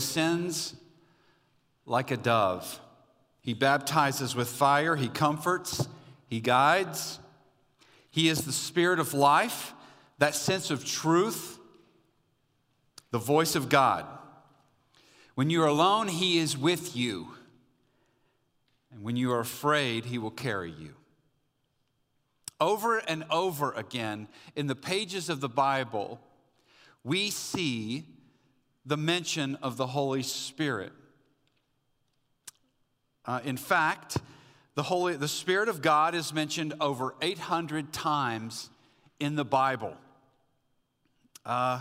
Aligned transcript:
Descends 0.00 0.74
like 1.84 2.10
a 2.10 2.16
dove. 2.16 2.80
He 3.42 3.52
baptizes 3.52 4.34
with 4.34 4.48
fire, 4.48 4.96
he 4.96 5.10
comforts, 5.10 5.88
he 6.26 6.40
guides. 6.40 7.18
He 8.10 8.30
is 8.30 8.46
the 8.46 8.52
spirit 8.52 8.98
of 8.98 9.12
life, 9.12 9.74
that 10.16 10.34
sense 10.34 10.70
of 10.70 10.86
truth, 10.86 11.58
the 13.10 13.18
voice 13.18 13.54
of 13.54 13.68
God. 13.68 14.06
When 15.34 15.50
you 15.50 15.62
are 15.62 15.68
alone, 15.68 16.08
he 16.08 16.38
is 16.38 16.56
with 16.56 16.96
you. 16.96 17.34
And 18.90 19.02
when 19.02 19.16
you 19.16 19.30
are 19.32 19.40
afraid, 19.40 20.06
he 20.06 20.16
will 20.16 20.30
carry 20.30 20.70
you. 20.72 20.94
Over 22.58 22.96
and 22.96 23.26
over 23.28 23.72
again 23.72 24.28
in 24.56 24.66
the 24.66 24.74
pages 24.74 25.28
of 25.28 25.42
the 25.42 25.48
Bible, 25.50 26.22
we 27.04 27.28
see 27.28 28.06
the 28.90 28.96
mention 28.96 29.56
of 29.62 29.76
the 29.76 29.86
Holy 29.86 30.24
Spirit. 30.24 30.90
Uh, 33.24 33.38
in 33.44 33.56
fact, 33.56 34.16
the, 34.74 34.82
Holy, 34.82 35.14
the 35.14 35.28
Spirit 35.28 35.68
of 35.68 35.80
God 35.80 36.12
is 36.12 36.34
mentioned 36.34 36.74
over 36.80 37.14
800 37.22 37.92
times 37.92 38.68
in 39.20 39.36
the 39.36 39.44
Bible. 39.44 39.94
Uh, 41.46 41.80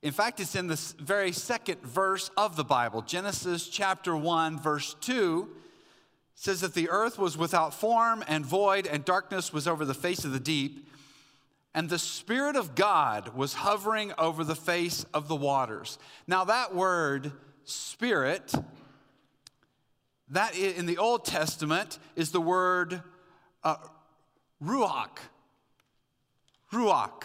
in 0.00 0.12
fact, 0.12 0.40
it's 0.40 0.54
in 0.54 0.68
the 0.68 0.80
very 0.98 1.32
second 1.32 1.82
verse 1.82 2.30
of 2.34 2.56
the 2.56 2.64
Bible. 2.64 3.02
Genesis 3.02 3.68
chapter 3.68 4.16
1, 4.16 4.58
verse 4.58 4.96
2 5.02 5.50
says 6.34 6.62
that 6.62 6.72
the 6.72 6.88
earth 6.88 7.18
was 7.18 7.36
without 7.36 7.74
form 7.74 8.24
and 8.26 8.46
void, 8.46 8.86
and 8.86 9.04
darkness 9.04 9.52
was 9.52 9.68
over 9.68 9.84
the 9.84 9.92
face 9.92 10.24
of 10.24 10.32
the 10.32 10.40
deep. 10.40 10.88
And 11.74 11.88
the 11.88 11.98
Spirit 11.98 12.56
of 12.56 12.74
God 12.74 13.34
was 13.34 13.54
hovering 13.54 14.12
over 14.18 14.42
the 14.42 14.56
face 14.56 15.04
of 15.14 15.28
the 15.28 15.36
waters. 15.36 15.98
Now, 16.26 16.44
that 16.44 16.74
word, 16.74 17.32
spirit, 17.64 18.52
that 20.30 20.56
in 20.56 20.86
the 20.86 20.98
Old 20.98 21.24
Testament 21.24 21.98
is 22.16 22.32
the 22.32 22.40
word 22.40 23.02
uh, 23.62 23.76
ruach. 24.62 25.18
Ruach. 26.72 27.24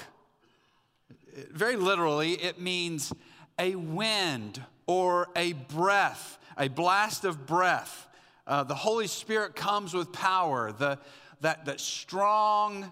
Very 1.52 1.76
literally, 1.76 2.34
it 2.34 2.60
means 2.60 3.14
a 3.60 3.76
wind 3.76 4.62
or 4.86 5.30
a 5.36 5.54
breath, 5.54 6.38
a 6.58 6.68
blast 6.68 7.26
of 7.26 7.46
breath. 7.46 8.08
Uh, 8.48 8.64
the 8.64 8.76
Holy 8.76 9.08
Spirit 9.08 9.56
comes 9.56 9.94
with 9.94 10.12
power, 10.14 10.72
the, 10.72 11.00
that, 11.42 11.66
that 11.66 11.80
strong 11.80 12.92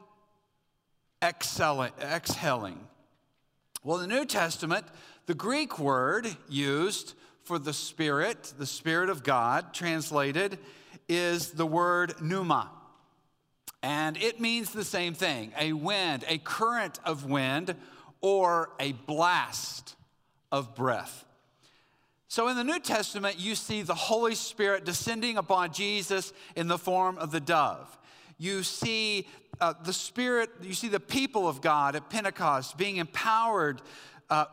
exhaling. 1.24 2.80
Well, 3.84 4.00
in 4.00 4.10
the 4.10 4.16
New 4.16 4.26
Testament, 4.26 4.86
the 5.26 5.34
Greek 5.34 5.80
word 5.80 6.28
used 6.50 7.14
for 7.44 7.58
the 7.60 7.74
Spirit, 7.74 8.54
the 8.58 8.66
Spirit 8.66 9.10
of 9.10 9.23
God, 9.23 9.73
translated, 9.73 10.60
is 11.08 11.52
the 11.52 11.66
word 11.66 12.14
pneuma. 12.22 12.70
And 13.82 14.16
it 14.17 14.39
means 14.39 14.72
the 14.72 14.86
same 14.86 15.14
thing 15.14 15.52
a 15.60 15.73
wind, 15.73 16.23
a 16.28 16.38
current 16.38 17.00
of 17.04 17.26
wind, 17.26 17.76
or 18.22 18.70
a 18.80 18.94
blast 18.94 19.95
of 20.52 20.76
breath. 20.76 21.26
So 22.30 22.48
in 22.48 22.56
the 22.56 22.64
New 22.64 22.80
Testament, 22.80 23.38
you 23.38 23.54
see 23.54 23.82
the 23.82 23.94
Holy 23.94 24.33
Spirit 24.33 24.86
descending 24.86 25.38
upon 25.38 25.73
Jesus 25.73 26.33
in 26.56 26.67
the 26.67 26.78
form 26.78 27.17
of 27.17 27.32
the 27.32 27.39
dove. 27.39 27.98
You 28.38 28.64
see 28.64 29.27
uh, 29.61 29.73
the 29.83 29.94
Spirit, 29.94 30.49
you 30.61 30.73
see 30.73 30.88
the 30.88 30.99
people 30.99 31.48
of 31.48 31.61
God 31.61 31.95
at 31.95 32.10
Pentecost 32.10 32.77
being 32.77 32.98
empowered 32.98 33.82
uh, 34.30 34.45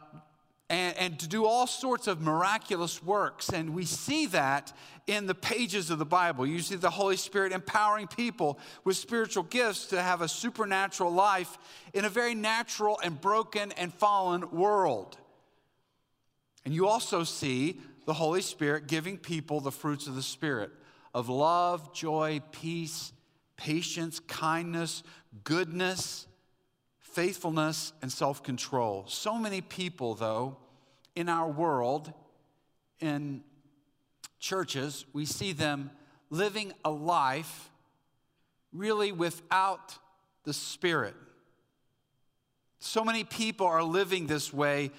and, 0.69 0.97
and 0.97 1.19
to 1.19 1.29
do 1.29 1.47
all 1.47 1.67
sorts 1.67 2.07
of 2.07 2.21
miraculous 2.21 3.03
works. 3.03 3.49
And 3.49 3.75
we 3.75 3.85
see 3.85 4.27
that 4.27 4.73
in 5.07 5.27
the 5.27 5.35
pages 5.35 5.91
of 5.91 5.99
the 5.99 6.05
Bible. 6.05 6.47
You 6.47 6.61
see 6.61 6.77
the 6.77 6.91
Holy 6.91 7.17
Spirit 7.17 7.53
empowering 7.53 8.07
people 8.07 8.61
with 8.85 8.97
spiritual 8.97 9.43
gifts 9.43 9.87
to 9.87 10.01
have 10.01 10.23
a 10.23 10.29
supernatural 10.29 11.11
life 11.11 11.59
in 11.93 12.05
a 12.05 12.09
very 12.09 12.37
natural 12.37 13.01
and 13.03 13.21
broken 13.21 13.73
and 13.73 13.93
fallen 13.93 14.51
world. 14.53 15.19
And 16.65 16.73
you 16.73 16.87
also 16.87 17.25
see 17.25 17.81
the 18.07 18.15
Holy 18.15 18.43
Spirit 18.43 18.87
giving 18.87 19.19
people 19.19 19.61
the 19.61 19.73
fruits 19.73 20.07
of 20.07 20.15
the 20.15 20.23
Spirit 20.23 20.71
of 21.13 21.29
love, 21.29 21.93
joy, 21.93 22.41
peace, 22.53 23.13
patience, 23.61 24.21
kindness, 24.21 25.03
goodness, 25.45 26.27
faithfulness, 26.99 27.93
and 28.01 28.11
self 28.11 28.43
control. 28.43 29.05
So 29.07 29.37
many 29.37 29.61
people, 29.61 30.15
though, 30.15 30.57
in 31.15 31.29
our 31.29 31.49
world, 31.49 32.11
in 33.01 33.43
churches, 34.39 35.05
we 35.13 35.27
see 35.27 35.53
them 35.53 35.91
living 36.31 36.73
a 36.87 36.91
life 36.91 37.71
really 38.73 39.13
without 39.13 39.99
the 40.45 40.55
Spirit. 40.55 41.15
So 42.79 43.05
many 43.05 43.25
people 43.25 43.67
are 43.67 43.83
living 43.83 44.27
this 44.27 44.55
way, 44.55 44.91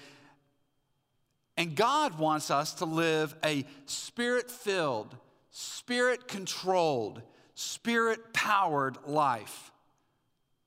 and 1.56 1.74
God 1.74 2.16
wants 2.16 2.48
us 2.48 2.74
to 2.74 2.84
live 2.84 3.34
a 3.44 3.64
spirit 3.86 4.52
filled, 4.52 5.16
spirit 5.50 6.28
controlled, 6.28 7.22
spirit 7.54 8.32
powered 8.32 8.98
life. 9.06 9.72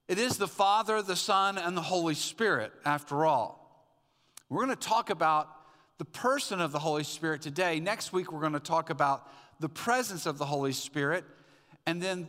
It 0.08 0.20
is 0.20 0.38
the 0.38 0.48
Father, 0.48 1.02
the 1.02 1.16
Son, 1.16 1.58
and 1.58 1.76
the 1.76 1.82
Holy 1.82 2.14
Spirit, 2.14 2.72
after 2.86 3.26
all. 3.26 3.88
We're 4.50 4.64
going 4.64 4.78
to 4.78 4.88
talk 4.88 5.10
about 5.10 5.50
the 5.98 6.06
person 6.06 6.62
of 6.62 6.72
the 6.72 6.80
Holy 6.80 7.04
Spirit 7.04 7.42
today. 7.42 7.80
Next 7.80 8.14
week, 8.14 8.32
we're 8.32 8.42
going 8.42 8.54
to 8.54 8.60
talk 8.60 8.90
about 8.90 9.28
the 9.60 9.70
presence 9.70 10.26
of 10.26 10.38
the 10.38 10.46
Holy 10.46 10.74
Spirit. 10.74 11.24
And 11.88 12.02
then 12.02 12.28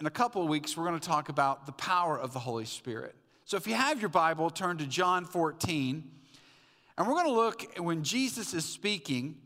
in 0.00 0.06
a 0.06 0.10
couple 0.10 0.42
of 0.42 0.48
weeks, 0.48 0.76
we're 0.76 0.86
going 0.86 0.98
to 0.98 1.06
talk 1.06 1.28
about 1.28 1.66
the 1.66 1.72
power 1.72 2.18
of 2.18 2.32
the 2.32 2.38
Holy 2.38 2.64
Spirit. 2.64 3.14
So 3.44 3.56
if 3.56 3.66
you 3.66 3.74
have 3.74 4.00
your 4.00 4.08
Bible, 4.08 4.48
turn 4.48 4.78
to 4.78 4.86
John 4.86 5.24
14. 5.24 6.10
And 6.96 7.06
we're 7.06 7.14
going 7.14 7.26
to 7.26 7.32
look 7.32 7.78
when 7.78 8.04
Jesus 8.04 8.54
is 8.54 8.64
speaking 8.64 9.36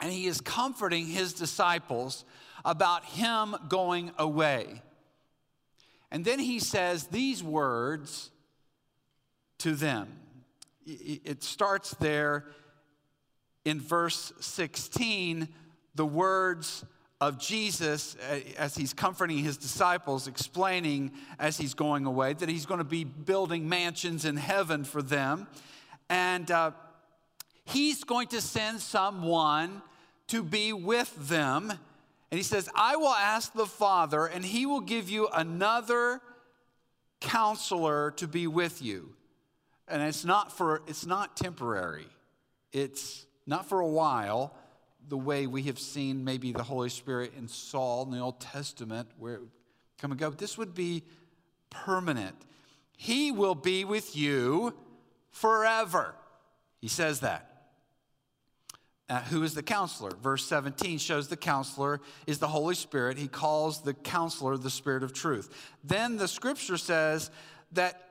and 0.00 0.10
he 0.10 0.26
is 0.26 0.40
comforting 0.40 1.06
his 1.06 1.32
disciples 1.32 2.24
about 2.64 3.04
him 3.04 3.56
going 3.68 4.12
away. 4.18 4.82
And 6.10 6.24
then 6.24 6.38
he 6.38 6.58
says 6.58 7.06
these 7.06 7.42
words 7.42 8.30
to 9.58 9.74
them. 9.74 10.08
It 10.84 11.42
starts 11.42 11.94
there 12.00 12.44
in 13.64 13.80
verse 13.80 14.32
16, 14.40 15.48
the 15.94 16.06
words 16.06 16.84
of 17.20 17.38
Jesus 17.38 18.16
uh, 18.28 18.40
as 18.58 18.74
he's 18.74 18.92
comforting 18.92 19.38
his 19.38 19.56
disciples, 19.56 20.26
explaining 20.26 21.12
as 21.38 21.56
he's 21.56 21.72
going 21.72 22.04
away 22.04 22.32
that 22.32 22.48
he's 22.48 22.66
going 22.66 22.78
to 22.78 22.84
be 22.84 23.04
building 23.04 23.68
mansions 23.68 24.24
in 24.24 24.36
heaven 24.36 24.82
for 24.82 25.02
them. 25.02 25.46
And 26.10 26.50
uh, 26.50 26.72
he's 27.64 28.02
going 28.02 28.26
to 28.28 28.40
send 28.40 28.80
someone 28.80 29.82
to 30.28 30.42
be 30.42 30.72
with 30.72 31.14
them 31.28 31.72
and 32.32 32.38
he 32.38 32.42
says, 32.42 32.66
I 32.74 32.96
will 32.96 33.12
ask 33.12 33.52
the 33.52 33.66
Father, 33.66 34.24
and 34.24 34.42
he 34.42 34.64
will 34.64 34.80
give 34.80 35.10
you 35.10 35.28
another 35.28 36.22
counselor 37.20 38.12
to 38.12 38.26
be 38.26 38.46
with 38.46 38.80
you. 38.80 39.14
And 39.86 40.00
it's 40.00 40.24
not 40.24 40.50
for 40.50 40.80
it's 40.86 41.04
not 41.04 41.36
temporary. 41.36 42.06
It's 42.72 43.26
not 43.46 43.68
for 43.68 43.80
a 43.80 43.86
while, 43.86 44.54
the 45.06 45.18
way 45.18 45.46
we 45.46 45.64
have 45.64 45.78
seen 45.78 46.24
maybe 46.24 46.52
the 46.52 46.62
Holy 46.62 46.88
Spirit 46.88 47.34
in 47.36 47.48
Saul 47.48 48.04
in 48.04 48.12
the 48.12 48.20
Old 48.20 48.40
Testament, 48.40 49.10
where 49.18 49.34
it 49.34 49.40
would 49.40 49.50
come 49.98 50.12
and 50.12 50.18
go. 50.18 50.30
This 50.30 50.56
would 50.56 50.74
be 50.74 51.02
permanent. 51.68 52.36
He 52.96 53.30
will 53.30 53.54
be 53.54 53.84
with 53.84 54.16
you 54.16 54.72
forever. 55.32 56.14
He 56.80 56.88
says 56.88 57.20
that 57.20 57.51
uh, 59.12 59.20
who 59.24 59.42
is 59.42 59.52
the 59.52 59.62
counselor. 59.62 60.10
Verse 60.22 60.46
17 60.46 60.96
shows 60.96 61.28
the 61.28 61.36
counselor 61.36 62.00
is 62.26 62.38
the 62.38 62.48
Holy 62.48 62.74
Spirit. 62.74 63.18
He 63.18 63.28
calls 63.28 63.82
the 63.82 63.92
counselor 63.92 64.56
the 64.56 64.70
Spirit 64.70 65.02
of 65.02 65.12
truth. 65.12 65.50
Then 65.84 66.16
the 66.16 66.26
scripture 66.26 66.78
says 66.78 67.30
that 67.72 68.08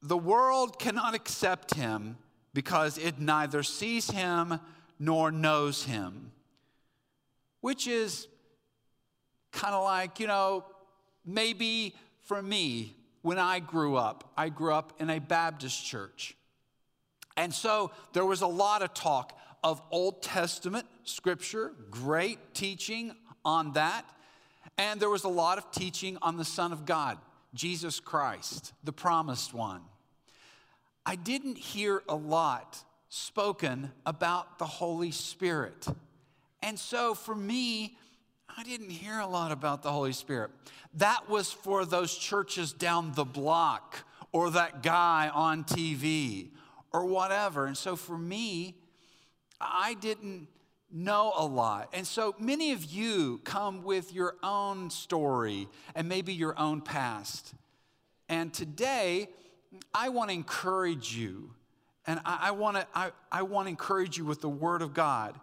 the 0.00 0.16
world 0.16 0.78
cannot 0.78 1.14
accept 1.14 1.74
him 1.74 2.16
because 2.54 2.96
it 2.96 3.18
neither 3.18 3.62
sees 3.62 4.10
him 4.10 4.60
nor 4.98 5.30
knows 5.30 5.84
him, 5.84 6.32
which 7.60 7.86
is 7.86 8.28
kind 9.52 9.74
of 9.74 9.84
like, 9.84 10.20
you 10.20 10.26
know, 10.26 10.64
maybe 11.26 11.94
for 12.22 12.40
me, 12.40 12.96
when 13.20 13.38
I 13.38 13.60
grew 13.60 13.96
up, 13.96 14.32
I 14.38 14.48
grew 14.48 14.72
up 14.72 14.94
in 14.98 15.10
a 15.10 15.18
Baptist 15.18 15.84
church. 15.84 16.34
And 17.36 17.52
so 17.52 17.90
there 18.14 18.24
was 18.24 18.40
a 18.40 18.46
lot 18.46 18.80
of 18.80 18.94
talk 18.94 19.38
of 19.62 19.82
Old 19.90 20.22
Testament 20.22 20.86
scripture, 21.04 21.72
great 21.90 22.38
teaching 22.54 23.14
on 23.44 23.72
that. 23.72 24.04
And 24.78 25.00
there 25.00 25.10
was 25.10 25.24
a 25.24 25.28
lot 25.28 25.58
of 25.58 25.70
teaching 25.70 26.18
on 26.22 26.36
the 26.36 26.44
Son 26.44 26.72
of 26.72 26.86
God, 26.86 27.18
Jesus 27.54 28.00
Christ, 28.00 28.72
the 28.84 28.92
promised 28.92 29.52
one. 29.52 29.82
I 31.04 31.16
didn't 31.16 31.58
hear 31.58 32.02
a 32.08 32.14
lot 32.14 32.82
spoken 33.08 33.90
about 34.06 34.58
the 34.58 34.66
Holy 34.66 35.10
Spirit. 35.10 35.86
And 36.62 36.78
so 36.78 37.14
for 37.14 37.34
me, 37.34 37.96
I 38.56 38.62
didn't 38.62 38.90
hear 38.90 39.18
a 39.18 39.26
lot 39.26 39.52
about 39.52 39.82
the 39.82 39.90
Holy 39.90 40.12
Spirit. 40.12 40.50
That 40.94 41.28
was 41.28 41.50
for 41.50 41.84
those 41.84 42.16
churches 42.16 42.72
down 42.72 43.12
the 43.14 43.24
block 43.24 44.04
or 44.30 44.50
that 44.50 44.82
guy 44.82 45.30
on 45.32 45.64
TV 45.64 46.50
or 46.92 47.06
whatever. 47.06 47.66
And 47.66 47.76
so 47.76 47.96
for 47.96 48.16
me, 48.16 48.76
I 49.62 49.94
didn't 50.00 50.48
know 50.90 51.32
a 51.36 51.44
lot. 51.44 51.88
And 51.92 52.06
so 52.06 52.34
many 52.38 52.72
of 52.72 52.84
you 52.84 53.40
come 53.44 53.82
with 53.82 54.12
your 54.12 54.36
own 54.42 54.90
story 54.90 55.68
and 55.94 56.08
maybe 56.08 56.34
your 56.34 56.58
own 56.58 56.80
past. 56.80 57.54
And 58.28 58.52
today, 58.52 59.28
I 59.94 60.10
want 60.10 60.30
to 60.30 60.34
encourage 60.34 61.16
you. 61.16 61.50
And 62.06 62.20
I, 62.24 62.48
I 62.48 62.50
want 62.50 62.76
to 62.76 62.86
I, 62.94 63.10
I 63.30 63.42
want 63.42 63.66
to 63.66 63.70
encourage 63.70 64.18
you 64.18 64.24
with 64.24 64.40
the 64.40 64.48
word 64.48 64.82
of 64.82 64.92
God. 64.92 65.38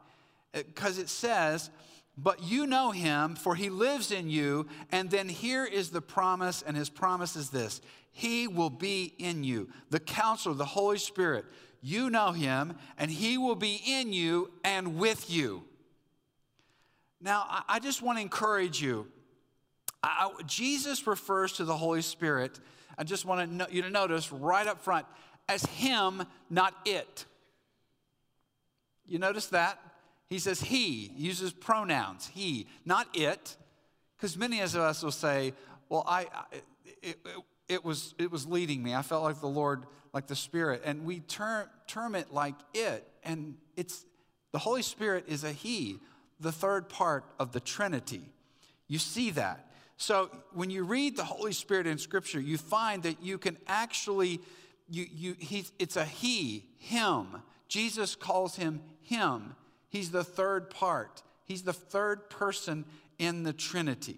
Uh, 0.54 0.64
because 0.66 0.98
it 0.98 1.10
says, 1.10 1.70
but 2.18 2.44
you 2.44 2.68
know 2.68 2.92
him, 2.92 3.36
for 3.36 3.56
he 3.56 3.70
lives 3.70 4.12
in 4.12 4.30
you. 4.30 4.68
And 4.92 5.10
then 5.10 5.30
here 5.30 5.66
is 5.66 5.90
the 5.90 6.02
promise, 6.02 6.62
and 6.62 6.76
his 6.76 6.90
promise 6.90 7.36
is 7.36 7.50
this 7.50 7.82
He 8.12 8.48
will 8.48 8.70
be 8.70 9.14
in 9.18 9.44
you. 9.44 9.70
The 9.90 10.00
counselor, 10.00 10.56
the 10.56 10.66
Holy 10.66 10.98
Spirit, 10.98 11.46
you 11.82 12.10
know 12.10 12.32
him, 12.32 12.76
and 12.98 13.10
he 13.10 13.38
will 13.38 13.56
be 13.56 13.82
in 13.86 14.14
you 14.14 14.52
and 14.64 14.98
with 14.98 15.30
you. 15.30 15.64
Now, 17.22 17.64
I 17.68 17.80
just 17.80 18.02
want 18.02 18.18
to 18.18 18.22
encourage 18.22 18.82
you. 18.82 19.08
I, 20.02 20.32
Jesus 20.46 21.06
refers 21.06 21.54
to 21.54 21.66
the 21.66 21.76
Holy 21.76 22.02
Spirit, 22.02 22.60
I 22.98 23.04
just 23.04 23.26
want 23.26 23.72
you 23.72 23.82
to 23.82 23.90
notice 23.90 24.32
right 24.32 24.68
up 24.68 24.82
front, 24.82 25.06
as 25.48 25.66
him, 25.66 26.24
not 26.50 26.74
it. 26.86 27.26
You 29.06 29.20
notice 29.20 29.48
that? 29.48 29.80
He 30.28 30.38
says 30.38 30.62
he, 30.62 31.12
uses 31.16 31.52
pronouns, 31.52 32.30
he, 32.34 32.68
not 32.86 33.08
it. 33.14 33.58
Because 34.16 34.38
many 34.38 34.60
of 34.60 34.76
us 34.76 35.02
will 35.02 35.12
say, 35.12 35.54
well, 35.88 36.04
I, 36.06 36.28
it, 36.52 36.64
it, 37.02 37.18
it, 37.68 37.86
was, 37.86 38.14
it 38.20 38.32
was 38.32 38.46
leading 38.46 38.84
me. 38.84 38.94
I 38.94 39.02
felt 39.02 39.24
like 39.24 39.40
the 39.40 39.48
Lord, 39.48 39.86
like 40.14 40.28
the 40.28 40.36
Spirit. 40.36 40.82
And 40.86 41.06
we 41.06 41.20
term, 41.22 41.68
term 41.88 42.16
it 42.16 42.34
like 42.34 42.56
it. 42.74 43.08
And 43.24 43.56
it's, 43.76 44.06
the 44.52 44.60
Holy 44.60 44.82
Spirit 44.82 45.26
is 45.28 45.44
a 45.44 45.52
he, 45.52 46.00
the 46.40 46.52
third 46.52 46.90
part 46.90 47.26
of 47.40 47.52
the 47.52 47.60
Trinity. 47.60 48.24
You 48.88 49.00
see 49.00 49.32
that. 49.32 49.70
So 49.98 50.30
when 50.54 50.70
you 50.70 50.84
read 50.84 51.18
the 51.18 51.26
Holy 51.26 51.52
Spirit 51.52 51.86
in 51.86 51.98
Scripture, 51.98 52.40
you 52.40 52.58
find 52.58 53.04
that 53.04 53.22
you 53.22 53.38
can 53.38 53.58
actually, 53.68 54.40
you, 54.90 55.06
you, 55.14 55.36
he, 55.38 55.66
it's 55.78 55.98
a 55.98 56.06
he, 56.06 56.66
him. 56.78 57.42
Jesus 57.68 58.16
calls 58.16 58.56
him 58.56 58.82
him. 59.02 59.56
He's 59.90 60.12
the 60.12 60.24
third 60.24 60.70
part, 60.70 61.22
he's 61.44 61.64
the 61.64 61.74
third 61.74 62.30
person 62.30 62.86
in 63.18 63.44
the 63.44 63.54
Trinity. 63.54 64.18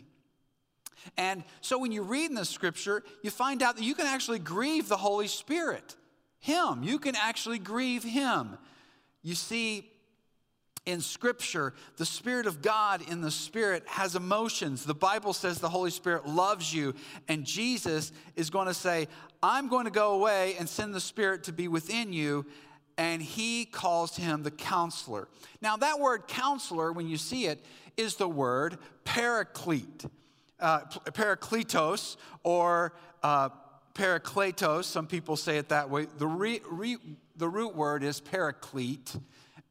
And 1.18 1.44
so 1.62 1.78
when 1.78 1.92
you 1.92 2.04
read 2.04 2.30
in 2.30 2.36
the 2.36 2.46
scripture, 2.46 3.04
you 3.22 3.30
find 3.30 3.62
out 3.62 3.78
that 3.78 3.84
you 3.84 3.96
can 3.96 4.08
actually 4.08 4.40
grieve 4.40 4.88
the 4.88 4.98
Holy 4.98 5.28
Spirit, 5.28 5.96
Him. 6.40 6.84
You 6.84 7.00
can 7.00 7.16
actually 7.16 7.60
grieve 7.60 8.04
Him. 8.04 8.58
You 9.24 9.36
see, 9.36 9.92
in 10.86 11.00
Scripture, 11.02 11.74
the 11.98 12.06
Spirit 12.06 12.48
of 12.48 12.62
God 12.62 13.04
in 13.08 13.22
the 13.22 13.30
Spirit 13.30 13.84
has 13.86 14.16
emotions. 14.16 14.84
The 14.84 14.96
Bible 14.96 15.34
says 15.34 15.60
the 15.60 15.70
Holy 15.70 15.92
Spirit 15.92 16.28
loves 16.28 16.74
you, 16.74 16.96
and 17.28 17.46
Jesus 17.46 18.12
is 18.36 18.50
going 18.50 18.68
to 18.68 18.74
say, 18.74 19.08
I'm 19.44 19.68
going 19.68 19.86
to 19.86 19.92
go 19.92 20.14
away 20.14 20.56
and 20.58 20.68
send 20.68 20.94
the 20.94 21.00
Spirit 21.00 21.44
to 21.44 21.54
be 21.54 21.68
within 21.68 22.14
you, 22.14 22.48
and 22.98 23.22
he 23.22 23.66
calls 23.66 24.16
him 24.16 24.44
the 24.44 24.52
counselor. 24.52 25.28
Now, 25.62 25.78
that 25.78 26.00
word 26.00 26.28
counselor, 26.28 26.92
when 26.92 27.08
you 27.08 27.18
see 27.18 27.46
it, 27.46 27.64
is 27.96 28.16
the 28.16 28.28
word 28.28 28.78
paraclete, 29.06 30.06
uh, 30.62 30.82
parakletos, 31.12 32.18
or 32.44 32.94
uh, 33.24 33.50
parakletos. 33.94 34.86
Some 34.86 35.08
people 35.08 35.36
say 35.36 35.58
it 35.58 35.70
that 35.70 35.90
way. 35.90 36.08
The, 36.18 36.28
re, 36.28 36.62
re, 36.70 36.98
the 37.36 37.50
root 37.50 37.76
word 37.76 38.04
is 38.04 38.22
paraclete. 38.22 39.16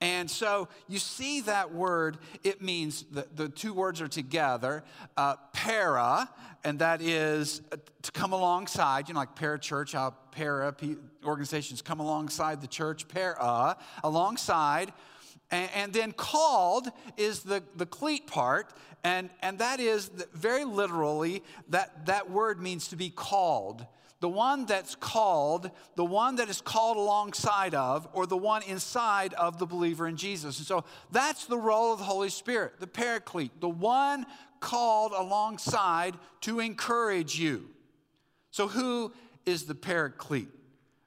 And 0.02 0.30
so 0.30 0.68
you 0.88 0.98
see 0.98 1.42
that 1.42 1.74
word, 1.74 2.18
it 2.42 2.62
means 2.62 3.04
the, 3.10 3.26
the 3.34 3.48
two 3.50 3.74
words 3.74 4.00
are 4.00 4.08
together. 4.08 4.82
Uh, 5.16 5.36
para, 5.52 6.28
and 6.64 6.78
that 6.78 7.02
is 7.02 7.60
uh, 7.70 7.76
to 8.02 8.12
come 8.12 8.32
alongside, 8.32 9.08
you 9.08 9.14
know, 9.14 9.20
like 9.20 9.36
parachurch, 9.36 9.92
how 9.92 10.14
para 10.30 10.74
organizations 11.24 11.82
come 11.82 12.00
alongside 12.00 12.62
the 12.62 12.66
church, 12.66 13.08
para, 13.08 13.76
alongside. 14.02 14.92
And, 15.50 15.70
and 15.74 15.92
then 15.92 16.12
called 16.12 16.88
is 17.16 17.40
the, 17.40 17.62
the 17.76 17.86
cleat 17.86 18.26
part, 18.26 18.72
and, 19.02 19.30
and 19.42 19.58
that 19.58 19.80
is 19.80 20.10
very 20.32 20.64
literally, 20.64 21.42
that, 21.68 22.06
that 22.06 22.30
word 22.30 22.60
means 22.60 22.88
to 22.88 22.96
be 22.96 23.10
called 23.10 23.86
the 24.20 24.28
one 24.28 24.66
that's 24.66 24.94
called, 24.94 25.70
the 25.96 26.04
one 26.04 26.36
that 26.36 26.50
is 26.50 26.60
called 26.60 26.98
alongside 26.98 27.74
of, 27.74 28.06
or 28.12 28.26
the 28.26 28.36
one 28.36 28.62
inside 28.62 29.32
of 29.34 29.58
the 29.58 29.66
believer 29.66 30.06
in 30.06 30.16
Jesus. 30.16 30.58
And 30.58 30.66
so 30.66 30.84
that's 31.10 31.46
the 31.46 31.56
role 31.56 31.94
of 31.94 31.98
the 31.98 32.04
Holy 32.04 32.28
Spirit, 32.28 32.74
the 32.78 32.86
paraclete, 32.86 33.60
the 33.60 33.68
one 33.68 34.26
called 34.60 35.12
alongside 35.12 36.16
to 36.42 36.60
encourage 36.60 37.38
you. 37.38 37.70
So, 38.50 38.68
who 38.68 39.12
is 39.46 39.64
the 39.64 39.74
paraclete? 39.74 40.48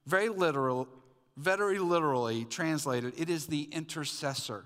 Very 0.07 0.29
literal, 0.29 0.87
very 1.37 1.79
literally 1.79 2.45
translated, 2.45 3.13
it 3.17 3.29
is 3.29 3.47
the 3.47 3.63
intercessor. 3.71 4.65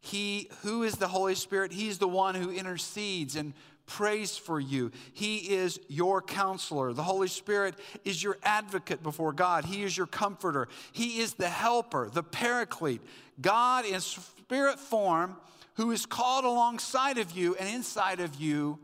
He 0.00 0.50
who 0.62 0.82
is 0.82 0.96
the 0.96 1.08
Holy 1.08 1.34
Spirit, 1.34 1.72
he's 1.72 1.98
the 1.98 2.08
one 2.08 2.34
who 2.34 2.50
intercedes 2.50 3.36
and 3.36 3.54
prays 3.86 4.36
for 4.36 4.58
you. 4.58 4.90
He 5.12 5.36
is 5.54 5.78
your 5.88 6.22
counselor. 6.22 6.92
The 6.92 7.02
Holy 7.02 7.28
Spirit 7.28 7.74
is 8.04 8.22
your 8.22 8.38
advocate 8.42 9.02
before 9.02 9.32
God. 9.32 9.64
He 9.64 9.82
is 9.82 9.96
your 9.96 10.06
comforter. 10.06 10.68
He 10.92 11.20
is 11.20 11.34
the 11.34 11.48
helper, 11.48 12.08
the 12.12 12.22
paraclete. 12.22 13.02
God 13.40 13.84
in 13.84 14.00
spirit 14.00 14.78
form 14.78 15.36
who 15.74 15.90
is 15.90 16.06
called 16.06 16.44
alongside 16.44 17.18
of 17.18 17.32
you 17.32 17.54
and 17.56 17.68
inside 17.68 18.20
of 18.20 18.34
you 18.36 18.78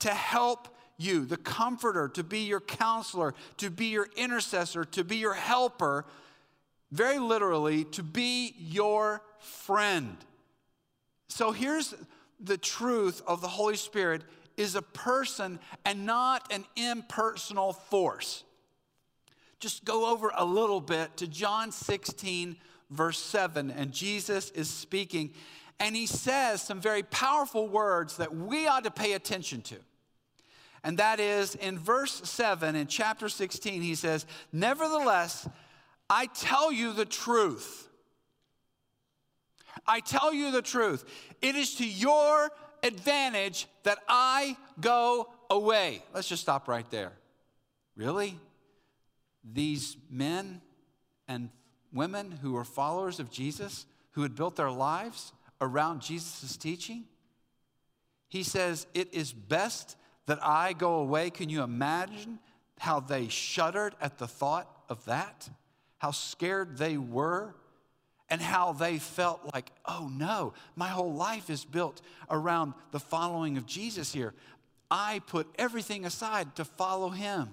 to 0.00 0.10
help 0.10 0.68
you, 0.98 1.24
the 1.24 1.36
comforter, 1.36 2.08
to 2.08 2.22
be 2.22 2.40
your 2.40 2.60
counselor, 2.60 3.34
to 3.58 3.70
be 3.70 3.86
your 3.86 4.08
intercessor, 4.16 4.84
to 4.84 5.04
be 5.04 5.16
your 5.16 5.34
helper, 5.34 6.04
very 6.92 7.18
literally, 7.18 7.84
to 7.84 8.02
be 8.02 8.54
your 8.58 9.22
friend. 9.40 10.16
So 11.28 11.50
here's 11.50 11.94
the 12.38 12.58
truth 12.58 13.22
of 13.26 13.40
the 13.40 13.48
Holy 13.48 13.76
Spirit 13.76 14.22
is 14.58 14.74
a 14.74 14.82
person 14.82 15.58
and 15.86 16.04
not 16.04 16.52
an 16.52 16.66
impersonal 16.76 17.72
force. 17.72 18.44
Just 19.58 19.84
go 19.86 20.12
over 20.12 20.30
a 20.36 20.44
little 20.44 20.80
bit 20.80 21.16
to 21.16 21.26
John 21.26 21.72
16, 21.72 22.56
verse 22.90 23.18
7, 23.18 23.70
and 23.70 23.92
Jesus 23.92 24.50
is 24.50 24.68
speaking, 24.68 25.32
and 25.80 25.96
he 25.96 26.06
says 26.06 26.60
some 26.60 26.80
very 26.80 27.02
powerful 27.02 27.68
words 27.68 28.18
that 28.18 28.36
we 28.36 28.66
ought 28.66 28.84
to 28.84 28.90
pay 28.90 29.14
attention 29.14 29.62
to. 29.62 29.76
And 30.84 30.98
that 30.98 31.20
is 31.20 31.54
in 31.54 31.78
verse 31.78 32.28
7 32.28 32.74
in 32.74 32.86
chapter 32.88 33.28
16, 33.28 33.82
he 33.82 33.94
says, 33.94 34.26
Nevertheless, 34.52 35.48
I 36.14 36.26
tell 36.26 36.70
you 36.70 36.92
the 36.92 37.06
truth. 37.06 37.88
I 39.86 40.00
tell 40.00 40.30
you 40.30 40.50
the 40.50 40.60
truth. 40.60 41.06
It 41.40 41.54
is 41.54 41.76
to 41.76 41.88
your 41.88 42.50
advantage 42.82 43.66
that 43.84 43.98
I 44.06 44.58
go 44.78 45.30
away. 45.48 46.02
Let's 46.12 46.28
just 46.28 46.42
stop 46.42 46.68
right 46.68 46.88
there. 46.90 47.12
Really? 47.96 48.38
These 49.42 49.96
men 50.10 50.60
and 51.28 51.48
women 51.94 52.30
who 52.30 52.52
were 52.52 52.64
followers 52.64 53.18
of 53.18 53.30
Jesus, 53.30 53.86
who 54.10 54.20
had 54.20 54.36
built 54.36 54.54
their 54.54 54.70
lives 54.70 55.32
around 55.62 56.02
Jesus' 56.02 56.58
teaching, 56.58 57.04
he 58.28 58.42
says, 58.42 58.86
It 58.92 59.14
is 59.14 59.32
best 59.32 59.96
that 60.26 60.40
I 60.42 60.74
go 60.74 60.96
away. 60.96 61.30
Can 61.30 61.48
you 61.48 61.62
imagine 61.62 62.38
how 62.78 63.00
they 63.00 63.28
shuddered 63.28 63.94
at 63.98 64.18
the 64.18 64.28
thought 64.28 64.68
of 64.90 65.02
that? 65.06 65.48
How 66.02 66.10
scared 66.10 66.78
they 66.78 66.96
were 66.96 67.54
and 68.28 68.40
how 68.40 68.72
they 68.72 68.98
felt 68.98 69.54
like, 69.54 69.70
oh 69.86 70.10
no, 70.12 70.52
my 70.74 70.88
whole 70.88 71.14
life 71.14 71.48
is 71.48 71.64
built 71.64 72.02
around 72.28 72.74
the 72.90 72.98
following 72.98 73.56
of 73.56 73.66
Jesus 73.66 74.12
here. 74.12 74.34
I 74.90 75.20
put 75.28 75.46
everything 75.60 76.04
aside 76.04 76.56
to 76.56 76.64
follow 76.64 77.10
him. 77.10 77.50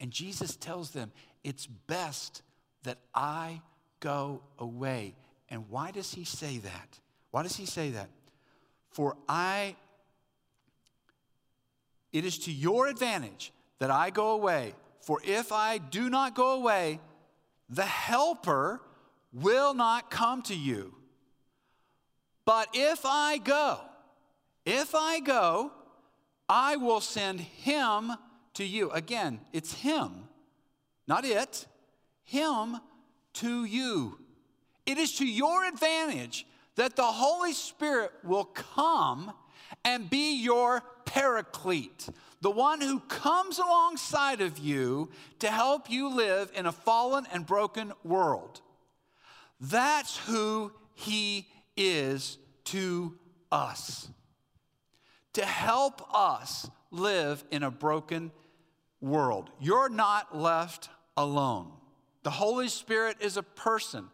And 0.00 0.10
Jesus 0.10 0.56
tells 0.56 0.90
them, 0.90 1.12
it's 1.44 1.68
best 1.68 2.42
that 2.82 2.98
I 3.14 3.60
go 4.00 4.42
away. 4.58 5.14
And 5.48 5.70
why 5.70 5.92
does 5.92 6.12
he 6.12 6.24
say 6.24 6.58
that? 6.58 6.98
Why 7.30 7.44
does 7.44 7.54
he 7.54 7.64
say 7.64 7.90
that? 7.90 8.10
For 8.90 9.16
I, 9.28 9.76
it 12.12 12.24
is 12.24 12.38
to 12.40 12.50
your 12.50 12.88
advantage 12.88 13.52
that 13.78 13.92
I 13.92 14.10
go 14.10 14.30
away. 14.30 14.74
For 15.00 15.20
if 15.24 15.52
I 15.52 15.78
do 15.78 16.10
not 16.10 16.34
go 16.34 16.54
away, 16.54 16.98
the 17.68 17.84
helper 17.84 18.80
will 19.32 19.74
not 19.74 20.10
come 20.10 20.42
to 20.42 20.54
you. 20.54 20.94
But 22.44 22.68
if 22.74 23.00
I 23.04 23.38
go, 23.38 23.80
if 24.64 24.94
I 24.94 25.20
go, 25.20 25.72
I 26.48 26.76
will 26.76 27.00
send 27.00 27.40
him 27.40 28.12
to 28.54 28.64
you. 28.64 28.90
Again, 28.90 29.40
it's 29.52 29.74
him, 29.74 30.28
not 31.06 31.24
it, 31.24 31.66
him 32.24 32.78
to 33.34 33.64
you. 33.64 34.18
It 34.86 34.98
is 34.98 35.16
to 35.16 35.26
your 35.26 35.64
advantage 35.64 36.46
that 36.76 36.94
the 36.94 37.02
Holy 37.02 37.52
Spirit 37.52 38.12
will 38.22 38.44
come 38.44 39.32
and 39.84 40.08
be 40.08 40.40
your 40.40 40.82
paraclete, 41.04 42.08
the 42.40 42.50
one 42.50 42.80
who 42.80 43.00
comes 43.00 43.58
alongside 43.58 44.40
of 44.40 44.58
you 44.58 45.10
to 45.38 45.50
help 45.50 45.90
you 45.90 46.08
live 46.08 46.50
in 46.54 46.66
a 46.66 46.72
fallen 46.72 47.26
and 47.32 47.46
broken 47.46 47.92
world. 48.04 48.60
That's 49.60 50.16
who 50.18 50.72
he 50.94 51.48
is 51.76 52.38
to 52.64 53.14
us. 53.50 54.08
To 55.34 55.44
help 55.44 56.02
us 56.14 56.70
live 56.90 57.44
in 57.50 57.62
a 57.62 57.70
broken 57.70 58.32
world. 59.00 59.50
You're 59.60 59.88
not 59.88 60.36
left 60.36 60.88
alone. 61.16 61.72
The 62.22 62.30
Holy 62.30 62.68
Spirit 62.68 63.18
is 63.20 63.36
a 63.36 63.42
person. 63.42 64.08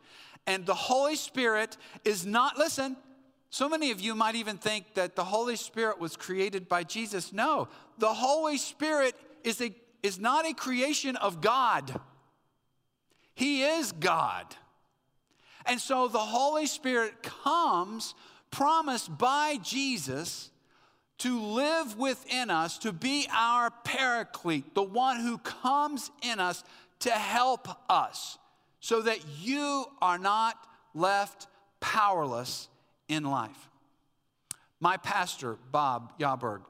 And 0.46 0.66
the 0.66 0.74
Holy 0.74 1.16
Spirit 1.16 1.76
is 2.04 2.26
not, 2.26 2.58
listen, 2.58 2.96
so 3.52 3.68
many 3.68 3.90
of 3.90 4.00
you 4.00 4.14
might 4.14 4.34
even 4.34 4.56
think 4.56 4.94
that 4.94 5.14
the 5.14 5.24
Holy 5.24 5.56
Spirit 5.56 6.00
was 6.00 6.16
created 6.16 6.70
by 6.70 6.84
Jesus. 6.84 7.34
No, 7.34 7.68
the 7.98 8.14
Holy 8.14 8.56
Spirit 8.56 9.14
is, 9.44 9.60
a, 9.60 9.74
is 10.02 10.18
not 10.18 10.48
a 10.48 10.54
creation 10.54 11.16
of 11.16 11.42
God, 11.42 12.00
He 13.34 13.62
is 13.62 13.92
God. 13.92 14.46
And 15.66 15.78
so 15.78 16.08
the 16.08 16.18
Holy 16.18 16.64
Spirit 16.64 17.22
comes 17.22 18.14
promised 18.50 19.18
by 19.18 19.58
Jesus 19.62 20.50
to 21.18 21.38
live 21.38 21.98
within 21.98 22.48
us, 22.48 22.78
to 22.78 22.90
be 22.90 23.28
our 23.30 23.70
paraclete, 23.84 24.74
the 24.74 24.82
one 24.82 25.20
who 25.20 25.36
comes 25.36 26.10
in 26.22 26.40
us 26.40 26.64
to 27.00 27.10
help 27.10 27.68
us 27.90 28.38
so 28.80 29.02
that 29.02 29.18
you 29.42 29.84
are 30.00 30.18
not 30.18 30.56
left 30.94 31.48
powerless 31.80 32.68
in 33.08 33.24
life. 33.24 33.68
My 34.80 34.96
pastor, 34.96 35.58
Bob 35.70 36.18
Yaberg, 36.18 36.62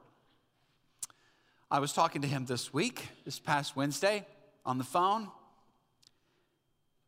I 1.71 1.79
was 1.79 1.93
talking 1.93 2.21
to 2.21 2.27
him 2.27 2.45
this 2.45 2.71
week, 2.71 3.07
this 3.25 3.39
past 3.39 3.75
Wednesday, 3.75 4.25
on 4.65 4.77
the 4.77 4.83
phone. 4.83 5.29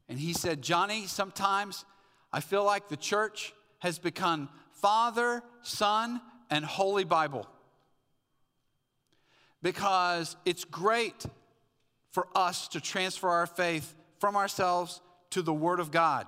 And 0.10 0.20
he 0.20 0.34
said, 0.34 0.62
Johnny, 0.62 1.06
sometimes 1.06 1.86
I 2.34 2.40
feel 2.40 2.64
like 2.64 2.90
the 2.90 2.98
church 2.98 3.54
has 3.80 4.00
become 4.00 4.50
Father, 4.72 5.44
Son, 5.62 6.20
and 6.50 6.66
Holy 6.66 7.04
Bible. 7.04 7.48
Because 9.62 10.36
it's 10.46 10.64
great 10.64 11.26
for 12.12 12.28
us 12.36 12.68
to 12.70 12.82
transfer 12.82 13.30
our 13.30 13.48
faith 13.48 13.94
from 14.20 14.36
ourselves 14.36 15.02
to 15.32 15.42
the 15.42 15.54
Word 15.54 15.80
of 15.80 15.92
God. 15.92 16.26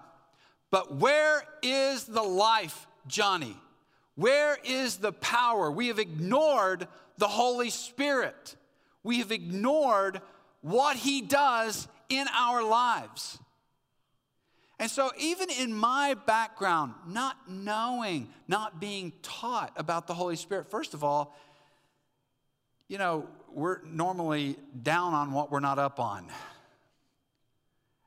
But 0.70 0.96
where 0.96 1.44
is 1.62 2.06
the 2.06 2.24
life, 2.24 2.88
Johnny? 3.08 3.58
Where 4.16 4.58
is 4.64 4.98
the 4.98 5.12
power? 5.14 5.72
We 5.72 5.88
have 5.88 6.00
ignored 6.00 6.88
the 7.18 7.28
Holy 7.28 7.70
Spirit. 7.70 8.56
We 9.04 9.20
have 9.20 9.32
ignored 9.32 10.22
what 10.62 10.98
He 10.98 11.22
does 11.22 11.88
in 12.10 12.28
our 12.34 12.64
lives. 12.64 13.40
And 14.80 14.92
so, 14.92 15.12
even 15.18 15.50
in 15.50 15.74
my 15.74 16.16
background, 16.26 16.94
not 17.08 17.50
knowing, 17.50 18.30
not 18.48 18.80
being 18.80 19.14
taught 19.24 19.72
about 19.76 20.06
the 20.06 20.14
Holy 20.14 20.36
Spirit, 20.36 20.70
first 20.70 20.94
of 20.94 21.04
all, 21.04 21.36
you 22.88 22.98
know, 22.98 23.28
we're 23.52 23.82
normally 23.84 24.58
down 24.84 25.14
on 25.14 25.32
what 25.32 25.52
we're 25.52 25.60
not 25.60 25.80
up 25.80 26.00
on. 26.00 26.28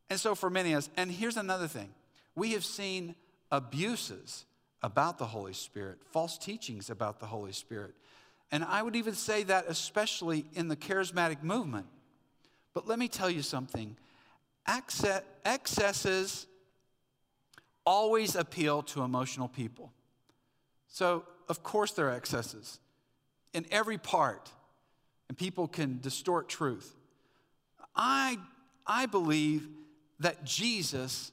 And 0.09 0.19
so 0.19 0.35
for 0.35 0.51
many 0.51 0.73
of 0.73 0.79
us, 0.79 0.91
and 0.97 1.11
here's 1.11 1.37
another 1.37 1.69
thing 1.69 1.89
we 2.41 2.53
have 2.53 2.65
seen 2.65 3.15
abuses 3.53 4.47
about 4.83 5.19
the 5.19 5.27
Holy 5.27 5.53
Spirit, 5.53 5.99
false 6.11 6.39
teachings 6.39 6.89
about 6.89 7.21
the 7.21 7.27
Holy 7.27 7.53
Spirit. 7.53 7.93
And 8.51 8.65
I 8.65 8.83
would 8.83 8.97
even 8.97 9.13
say 9.13 9.43
that 9.43 9.67
especially 9.69 10.47
in 10.55 10.69
the 10.69 10.75
charismatic 10.75 11.43
movement. 11.43 11.85
But 12.73 12.89
let 12.89 12.99
me 12.99 13.09
tell 13.09 13.29
you 13.29 13.43
something 13.43 13.95
excesses 15.45 16.47
always 17.85 18.35
appeal 18.37 18.85
to 18.85 19.03
emotional 19.03 19.49
people. 19.49 19.93
So, 20.89 21.25
of 21.47 21.63
course, 21.63 21.93
there 21.93 22.09
are 22.09 22.17
excesses 22.17 22.81
in 23.53 23.67
every 23.71 23.99
part, 23.99 24.49
and 25.29 25.37
people 25.37 25.69
can 25.69 26.01
distort 26.01 26.49
truth. 26.49 26.97
I, 27.95 28.39
I 28.87 29.05
believe 29.05 29.69
that 30.21 30.43
Jesus, 30.43 31.33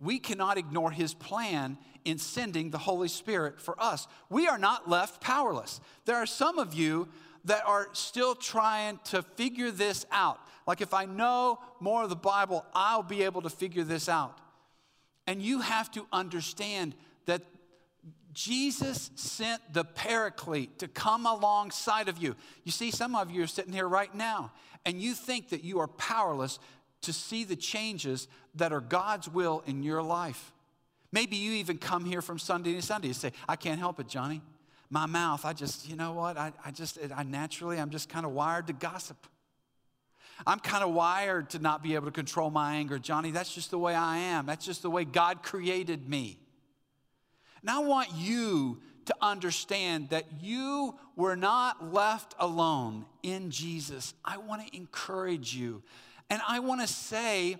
we 0.00 0.18
cannot 0.18 0.58
ignore 0.58 0.90
his 0.90 1.14
plan 1.14 1.78
in 2.04 2.18
sending 2.18 2.70
the 2.70 2.78
Holy 2.78 3.08
Spirit 3.08 3.60
for 3.60 3.80
us. 3.82 4.06
We 4.28 4.46
are 4.46 4.58
not 4.58 4.88
left 4.88 5.20
powerless. 5.20 5.80
There 6.04 6.16
are 6.16 6.26
some 6.26 6.58
of 6.58 6.74
you 6.74 7.08
that 7.44 7.66
are 7.66 7.88
still 7.92 8.34
trying 8.34 8.98
to 9.04 9.22
figure 9.22 9.70
this 9.70 10.04
out. 10.10 10.38
Like, 10.66 10.80
if 10.80 10.92
I 10.92 11.04
know 11.04 11.60
more 11.80 12.02
of 12.02 12.10
the 12.10 12.16
Bible, 12.16 12.64
I'll 12.74 13.02
be 13.02 13.22
able 13.22 13.42
to 13.42 13.50
figure 13.50 13.84
this 13.84 14.08
out. 14.08 14.38
And 15.26 15.40
you 15.40 15.60
have 15.60 15.90
to 15.92 16.06
understand 16.12 16.94
that 17.26 17.42
Jesus 18.32 19.10
sent 19.14 19.62
the 19.72 19.84
paraclete 19.84 20.80
to 20.80 20.88
come 20.88 21.24
alongside 21.24 22.08
of 22.08 22.18
you. 22.18 22.36
You 22.64 22.72
see, 22.72 22.90
some 22.90 23.16
of 23.16 23.30
you 23.30 23.42
are 23.42 23.48
sitting 23.48 23.72
here 23.72 23.88
right 23.88 24.14
now, 24.14 24.52
and 24.84 25.00
you 25.00 25.14
think 25.14 25.48
that 25.48 25.64
you 25.64 25.80
are 25.80 25.88
powerless 25.88 26.58
to 27.06 27.12
see 27.12 27.44
the 27.44 27.56
changes 27.56 28.28
that 28.54 28.72
are 28.72 28.80
God's 28.80 29.28
will 29.28 29.62
in 29.66 29.82
your 29.82 30.02
life. 30.02 30.52
Maybe 31.12 31.36
you 31.36 31.52
even 31.52 31.78
come 31.78 32.04
here 32.04 32.20
from 32.20 32.38
Sunday 32.38 32.74
to 32.74 32.82
Sunday 32.82 33.08
and 33.08 33.16
say, 33.16 33.32
I 33.48 33.56
can't 33.56 33.78
help 33.78 33.98
it, 34.00 34.08
Johnny. 34.08 34.42
My 34.90 35.06
mouth, 35.06 35.44
I 35.44 35.52
just, 35.52 35.88
you 35.88 35.96
know 35.96 36.12
what? 36.12 36.36
I, 36.36 36.52
I 36.64 36.70
just, 36.70 36.98
I 37.14 37.22
naturally, 37.22 37.78
I'm 37.78 37.90
just 37.90 38.08
kind 38.08 38.26
of 38.26 38.32
wired 38.32 38.66
to 38.68 38.72
gossip. 38.72 39.16
I'm 40.46 40.58
kind 40.58 40.84
of 40.84 40.92
wired 40.92 41.50
to 41.50 41.58
not 41.58 41.82
be 41.82 41.94
able 41.94 42.06
to 42.06 42.12
control 42.12 42.50
my 42.50 42.74
anger. 42.74 42.98
Johnny, 42.98 43.30
that's 43.30 43.54
just 43.54 43.70
the 43.70 43.78
way 43.78 43.94
I 43.94 44.18
am. 44.18 44.46
That's 44.46 44.64
just 44.64 44.82
the 44.82 44.90
way 44.90 45.04
God 45.04 45.42
created 45.42 46.08
me. 46.08 46.38
And 47.62 47.70
I 47.70 47.78
want 47.78 48.10
you 48.14 48.80
to 49.06 49.14
understand 49.22 50.10
that 50.10 50.24
you 50.40 50.96
were 51.14 51.36
not 51.36 51.92
left 51.92 52.34
alone 52.38 53.06
in 53.22 53.50
Jesus. 53.50 54.14
I 54.24 54.36
want 54.36 54.66
to 54.66 54.76
encourage 54.76 55.54
you 55.54 55.82
and 56.30 56.40
I 56.46 56.60
want 56.60 56.80
to 56.80 56.86
say, 56.86 57.56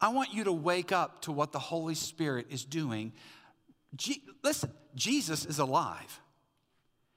I 0.00 0.08
want 0.08 0.34
you 0.34 0.44
to 0.44 0.52
wake 0.52 0.92
up 0.92 1.22
to 1.22 1.32
what 1.32 1.52
the 1.52 1.58
Holy 1.58 1.94
Spirit 1.94 2.46
is 2.50 2.64
doing. 2.64 3.12
Je- 3.96 4.22
listen, 4.42 4.72
Jesus 4.94 5.44
is 5.44 5.58
alive. 5.58 6.20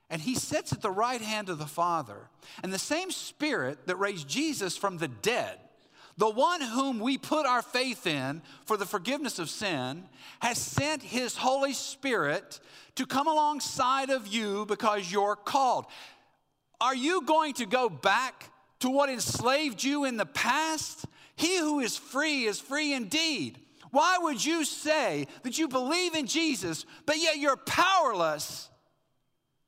And 0.10 0.22
he 0.22 0.36
sits 0.36 0.72
at 0.72 0.82
the 0.82 0.92
right 0.92 1.22
hand 1.22 1.50
of 1.50 1.58
the 1.58 1.66
Father. 1.66 2.30
And 2.64 2.72
the 2.72 2.80
same 2.80 3.10
Spirit 3.10 3.88
that 3.88 3.96
raised 3.96 4.28
Jesus 4.28 4.78
from 4.78 4.98
the 4.98 5.08
dead, 5.08 5.58
the 6.18 6.30
one 6.30 6.62
whom 6.62 7.00
we 7.00 7.18
put 7.18 7.46
our 7.46 7.64
faith 7.64 8.06
in 8.06 8.44
for 8.66 8.78
the 8.78 8.86
forgiveness 8.86 9.40
of 9.40 9.50
sin, 9.50 10.04
has 10.40 10.60
sent 10.60 11.02
his 11.02 11.36
Holy 11.36 11.74
Spirit 11.74 12.60
to 12.96 13.06
come 13.06 13.28
alongside 13.28 14.12
of 14.12 14.28
you 14.28 14.66
because 14.68 15.12
you're 15.12 15.36
called. 15.36 15.86
Are 16.80 16.96
you 16.96 17.24
going 17.24 17.54
to 17.56 17.66
go 17.66 17.90
back 17.90 18.52
to 18.79 18.89
what 18.89 19.10
enslaved 19.10 19.84
you 19.84 20.05
in 20.05 20.17
the 20.17 20.25
past? 20.25 21.05
He 21.36 21.58
who 21.58 21.79
is 21.79 21.98
free 21.98 22.46
is 22.46 22.60
free 22.60 22.94
indeed. 22.94 23.60
Why 23.91 24.17
would 24.17 24.44
you 24.44 24.65
say 24.65 25.27
that 25.44 25.58
you 25.58 25.67
believe 25.67 26.15
in 26.15 26.27
Jesus, 26.27 26.86
but 27.05 27.17
yet 27.17 27.38
you're 27.38 27.55
powerless 27.55 28.70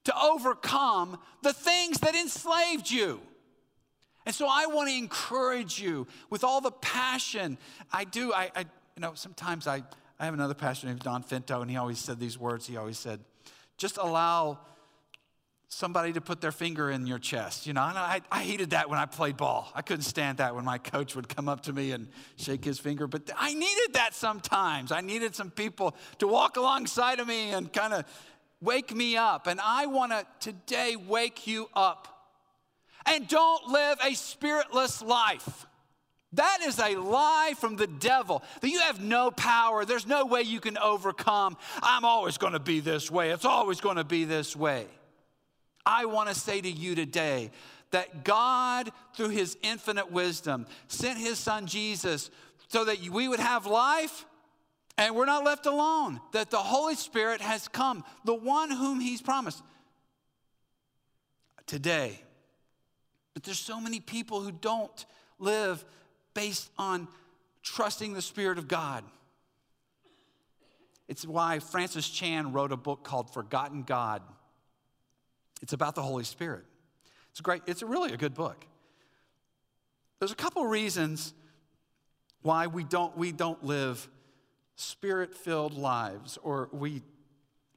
to 0.03 0.13
overcome 0.21 1.17
the 1.43 1.53
things 1.53 1.99
that 1.99 2.15
enslaved 2.15 2.89
you? 2.91 3.21
And 4.25 4.35
so 4.35 4.47
I 4.49 4.65
want 4.65 4.89
to 4.89 4.95
encourage 4.95 5.79
you 5.79 6.05
with 6.29 6.43
all 6.43 6.59
the 6.59 6.71
passion 6.71 7.57
I 7.93 8.03
do. 8.03 8.33
I, 8.33 8.51
I 8.53 8.59
you 8.61 9.01
know, 9.01 9.13
sometimes 9.15 9.67
I, 9.67 9.83
I 10.19 10.25
have 10.25 10.33
another 10.33 10.53
pastor 10.53 10.87
named 10.87 10.99
Don 10.99 11.23
Finto, 11.23 11.61
and 11.61 11.71
he 11.71 11.77
always 11.77 11.99
said 11.99 12.19
these 12.19 12.37
words. 12.37 12.67
He 12.67 12.75
always 12.75 12.97
said, 12.97 13.21
just 13.77 13.97
allow 13.97 14.59
somebody 15.69 16.13
to 16.13 16.21
put 16.21 16.39
their 16.39 16.51
finger 16.51 16.89
in 16.89 17.05
your 17.05 17.19
chest. 17.19 17.67
You 17.67 17.73
know, 17.73 17.81
I, 17.81 18.21
I 18.31 18.43
hated 18.43 18.69
that 18.69 18.89
when 18.89 18.99
I 18.99 19.05
played 19.05 19.37
ball. 19.37 19.71
I 19.75 19.81
couldn't 19.81 20.03
stand 20.03 20.37
that 20.37 20.55
when 20.55 20.63
my 20.63 20.77
coach 20.77 21.15
would 21.15 21.27
come 21.27 21.49
up 21.49 21.63
to 21.63 21.73
me 21.73 21.91
and 21.91 22.07
shake 22.37 22.63
his 22.63 22.79
finger, 22.79 23.07
but 23.07 23.29
I 23.37 23.53
needed 23.53 23.93
that 23.93 24.13
sometimes. 24.13 24.91
I 24.91 25.01
needed 25.01 25.35
some 25.35 25.51
people 25.51 25.95
to 26.19 26.27
walk 26.27 26.57
alongside 26.57 27.19
of 27.19 27.27
me 27.27 27.51
and 27.51 27.71
kind 27.71 27.93
of 27.93 28.05
wake 28.61 28.95
me 28.95 29.17
up. 29.17 29.47
And 29.47 29.59
I 29.61 29.87
want 29.87 30.13
to 30.13 30.25
today 30.39 30.95
wake 30.95 31.47
you 31.47 31.69
up. 31.73 32.13
And 33.05 33.27
don't 33.27 33.67
live 33.69 33.99
a 34.05 34.13
spiritless 34.13 35.01
life. 35.01 35.65
That 36.33 36.59
is 36.65 36.77
a 36.77 36.97
lie 36.97 37.53
from 37.57 37.77
the 37.77 37.87
devil 37.87 38.43
that 38.61 38.69
you 38.69 38.79
have 38.81 39.01
no 39.01 39.31
power. 39.31 39.85
There's 39.85 40.05
no 40.05 40.25
way 40.25 40.41
you 40.41 40.59
can 40.59 40.77
overcome. 40.77 41.57
I'm 41.81 42.03
always 42.03 42.37
going 42.37 42.53
to 42.53 42.59
be 42.59 42.81
this 42.81 43.09
way. 43.09 43.31
It's 43.31 43.45
always 43.45 43.79
going 43.79 43.95
to 43.95 44.03
be 44.03 44.25
this 44.25 44.55
way. 44.55 44.87
I 45.87 46.03
want 46.03 46.27
to 46.27 46.35
say 46.35 46.59
to 46.59 46.69
you 46.69 46.95
today 46.95 47.49
that 47.91 48.25
God, 48.25 48.91
through 49.15 49.29
his 49.29 49.57
infinite 49.63 50.11
wisdom, 50.11 50.67
sent 50.89 51.17
his 51.17 51.39
son 51.39 51.65
Jesus 51.65 52.29
so 52.67 52.83
that 52.83 52.99
we 52.99 53.29
would 53.29 53.39
have 53.39 53.65
life 53.65 54.25
and 54.97 55.15
we're 55.15 55.25
not 55.25 55.45
left 55.45 55.65
alone, 55.65 56.19
that 56.33 56.51
the 56.51 56.57
Holy 56.57 56.95
Spirit 56.95 57.39
has 57.39 57.69
come, 57.69 58.03
the 58.25 58.33
one 58.33 58.69
whom 58.69 58.99
he's 58.99 59.21
promised. 59.21 59.63
Today, 61.67 62.19
but 63.33 63.43
there's 63.43 63.59
so 63.59 63.79
many 63.79 63.99
people 64.01 64.41
who 64.41 64.51
don't 64.51 65.05
live 65.39 65.85
based 66.33 66.69
on 66.77 67.07
trusting 67.63 68.13
the 68.13 68.21
Spirit 68.21 68.57
of 68.57 68.67
God. 68.67 69.03
It's 71.07 71.25
why 71.25 71.59
Francis 71.59 72.09
Chan 72.09 72.51
wrote 72.51 72.73
a 72.73 72.77
book 72.77 73.03
called 73.03 73.31
Forgotten 73.31 73.83
God. 73.83 74.21
It's 75.61 75.73
about 75.73 75.95
the 75.95 76.01
Holy 76.01 76.23
Spirit. 76.23 76.65
It's 77.31 77.41
great, 77.41 77.61
it's 77.67 77.83
really 77.83 78.13
a 78.13 78.17
good 78.17 78.33
book. 78.33 78.65
There's 80.19 80.31
a 80.31 80.35
couple 80.35 80.65
reasons 80.65 81.33
why 82.41 82.67
we 82.67 82.83
don't, 82.83 83.15
we 83.17 83.31
don't 83.31 83.63
live 83.63 84.07
spirit 84.75 85.35
filled 85.35 85.73
lives 85.73 86.37
or 86.41 86.69
we 86.71 87.01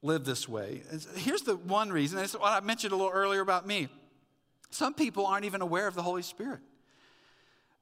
live 0.01 0.25
this 0.25 0.47
way. 0.47 0.81
Here's 1.15 1.41
the 1.41 1.55
one 1.55 1.91
reason, 1.91 2.19
it's 2.19 2.33
what 2.33 2.51
I 2.51 2.59
mentioned 2.65 2.93
a 2.93 2.95
little 2.95 3.11
earlier 3.11 3.41
about 3.41 3.67
me. 3.67 3.89
Some 4.71 4.93
people 4.93 5.25
aren't 5.25 5.45
even 5.45 5.61
aware 5.61 5.87
of 5.87 5.95
the 5.95 6.01
Holy 6.01 6.21
Spirit. 6.21 6.61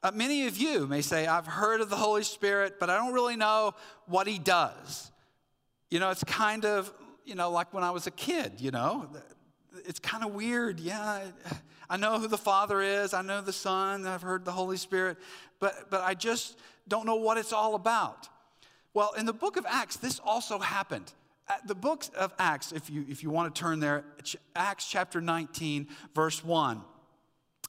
Uh, 0.01 0.11
many 0.13 0.47
of 0.47 0.57
you 0.57 0.87
may 0.87 1.01
say, 1.01 1.27
I've 1.27 1.45
heard 1.45 1.81
of 1.81 1.89
the 1.89 1.97
Holy 1.97 2.23
Spirit, 2.23 2.79
but 2.79 2.89
I 2.89 2.97
don't 2.97 3.13
really 3.13 3.35
know 3.35 3.73
what 4.05 4.27
he 4.27 4.39
does. 4.39 5.11
You 5.89 5.99
know, 5.99 6.09
it's 6.09 6.23
kind 6.23 6.65
of, 6.65 6.91
you 7.25 7.35
know, 7.35 7.51
like 7.51 7.73
when 7.73 7.83
I 7.83 7.91
was 7.91 8.07
a 8.07 8.11
kid, 8.11 8.53
you 8.59 8.71
know, 8.71 9.09
it's 9.85 9.99
kind 9.99 10.23
of 10.23 10.33
weird. 10.33 10.79
Yeah, 10.79 11.25
I 11.89 11.97
know 11.97 12.19
who 12.19 12.27
the 12.27 12.37
Father 12.37 12.81
is, 12.81 13.13
I 13.13 13.21
know 13.21 13.41
the 13.41 13.53
Son, 13.53 14.05
I've 14.05 14.21
heard 14.21 14.45
the 14.45 14.51
Holy 14.51 14.77
Spirit, 14.77 15.17
but, 15.59 15.89
but 15.89 16.01
I 16.01 16.13
just 16.13 16.57
don't 16.87 17.05
know 17.05 17.15
what 17.15 17.37
it's 17.37 17.53
all 17.53 17.75
about. 17.75 18.29
Well, 18.93 19.13
in 19.13 19.25
the 19.25 19.33
book 19.33 19.57
of 19.57 19.65
Acts, 19.67 19.97
this 19.97 20.19
also 20.19 20.59
happened. 20.59 21.13
Uh, 21.47 21.53
the 21.65 21.75
book 21.75 22.03
of 22.15 22.33
Acts, 22.37 22.71
if 22.71 22.89
you, 22.89 23.05
if 23.09 23.23
you 23.23 23.29
want 23.29 23.53
to 23.53 23.59
turn 23.59 23.79
there, 23.79 24.03
Acts 24.55 24.87
chapter 24.87 25.19
19, 25.19 25.87
verse 26.13 26.43
1. 26.43 26.81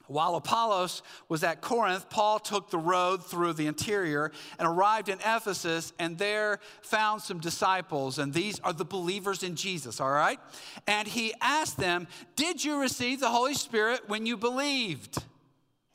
While 0.07 0.35
Apollos 0.35 1.01
was 1.29 1.43
at 1.43 1.61
Corinth, 1.61 2.09
Paul 2.09 2.39
took 2.39 2.69
the 2.69 2.77
road 2.77 3.25
through 3.25 3.53
the 3.53 3.67
interior 3.67 4.31
and 4.59 4.67
arrived 4.67 5.09
in 5.09 5.19
Ephesus 5.19 5.93
and 5.99 6.17
there 6.17 6.59
found 6.81 7.21
some 7.21 7.39
disciples. 7.39 8.19
And 8.19 8.33
these 8.33 8.59
are 8.61 8.73
the 8.73 8.85
believers 8.85 9.43
in 9.43 9.55
Jesus, 9.55 10.01
all 10.01 10.11
right? 10.11 10.39
And 10.87 11.07
he 11.07 11.33
asked 11.41 11.77
them, 11.77 12.07
Did 12.35 12.63
you 12.63 12.79
receive 12.79 13.19
the 13.19 13.29
Holy 13.29 13.53
Spirit 13.53 14.01
when 14.07 14.25
you 14.25 14.37
believed? 14.37 15.23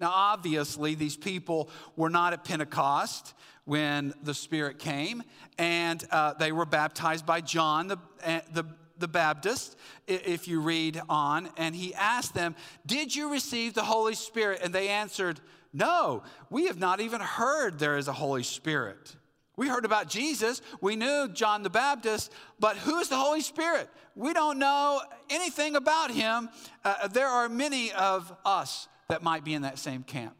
Now, 0.00 0.10
obviously, 0.12 0.94
these 0.94 1.16
people 1.16 1.70
were 1.96 2.10
not 2.10 2.32
at 2.32 2.44
Pentecost 2.44 3.34
when 3.64 4.14
the 4.22 4.34
Spirit 4.34 4.78
came, 4.78 5.22
and 5.58 6.04
uh, 6.10 6.34
they 6.34 6.52
were 6.52 6.66
baptized 6.66 7.26
by 7.26 7.40
John 7.40 7.88
the, 7.88 7.98
uh, 8.24 8.40
the, 8.52 8.64
the 8.98 9.08
Baptist, 9.08 9.76
if 10.06 10.48
you 10.48 10.60
read 10.60 11.00
on. 11.08 11.48
And 11.56 11.74
he 11.74 11.94
asked 11.94 12.34
them, 12.34 12.54
Did 12.84 13.14
you 13.14 13.30
receive 13.30 13.74
the 13.74 13.84
Holy 13.84 14.14
Spirit? 14.14 14.60
And 14.62 14.72
they 14.72 14.88
answered, 14.88 15.40
No, 15.72 16.22
we 16.50 16.66
have 16.66 16.78
not 16.78 17.00
even 17.00 17.20
heard 17.20 17.78
there 17.78 17.96
is 17.96 18.08
a 18.08 18.12
Holy 18.12 18.42
Spirit. 18.42 19.16
We 19.56 19.68
heard 19.68 19.86
about 19.86 20.08
Jesus. 20.08 20.60
We 20.80 20.96
knew 20.96 21.28
John 21.32 21.62
the 21.62 21.70
Baptist, 21.70 22.30
but 22.60 22.76
who's 22.76 23.08
the 23.08 23.16
Holy 23.16 23.40
Spirit? 23.40 23.88
We 24.14 24.34
don't 24.34 24.58
know 24.58 25.00
anything 25.30 25.76
about 25.76 26.10
him. 26.10 26.50
Uh, 26.84 27.08
there 27.08 27.28
are 27.28 27.48
many 27.48 27.92
of 27.92 28.34
us 28.44 28.86
that 29.08 29.22
might 29.22 29.44
be 29.44 29.54
in 29.54 29.62
that 29.62 29.78
same 29.78 30.02
camp. 30.02 30.34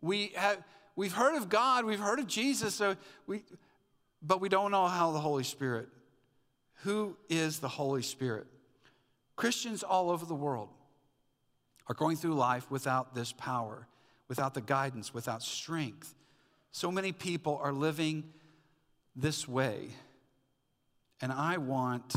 We 0.00 0.32
have 0.34 0.62
We've 0.98 1.12
heard 1.12 1.36
of 1.36 1.48
God, 1.48 1.84
we've 1.84 2.00
heard 2.00 2.18
of 2.18 2.26
Jesus, 2.26 2.74
so 2.74 2.96
we, 3.28 3.44
but 4.20 4.40
we 4.40 4.48
don't 4.48 4.72
know 4.72 4.88
how 4.88 5.12
the 5.12 5.20
Holy 5.20 5.44
Spirit. 5.44 5.88
Who 6.82 7.16
is 7.28 7.58
the 7.58 7.68
Holy 7.68 8.02
Spirit? 8.02 8.46
Christians 9.36 9.82
all 9.82 10.10
over 10.10 10.24
the 10.24 10.34
world 10.34 10.68
are 11.86 11.94
going 11.94 12.16
through 12.16 12.34
life 12.34 12.70
without 12.70 13.14
this 13.14 13.32
power, 13.32 13.86
without 14.28 14.54
the 14.54 14.60
guidance, 14.60 15.12
without 15.12 15.42
strength. 15.42 16.14
So 16.70 16.92
many 16.92 17.12
people 17.12 17.58
are 17.62 17.72
living 17.72 18.24
this 19.16 19.48
way. 19.48 19.88
And 21.20 21.32
I 21.32 21.56
want, 21.56 22.14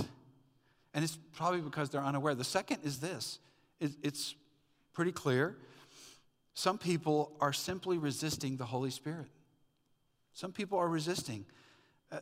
and 0.93 1.03
it's 1.03 1.17
probably 1.33 1.61
because 1.61 1.89
they're 1.89 2.03
unaware. 2.03 2.35
The 2.35 2.43
second 2.43 2.79
is 2.83 2.99
this 2.99 3.39
it's 3.79 4.35
pretty 4.93 5.11
clear. 5.11 5.57
Some 6.53 6.77
people 6.77 7.31
are 7.39 7.53
simply 7.53 7.97
resisting 7.97 8.57
the 8.57 8.65
Holy 8.65 8.91
Spirit. 8.91 9.29
Some 10.33 10.51
people 10.51 10.77
are 10.77 10.87
resisting. 10.87 11.45
Uh, 12.11 12.19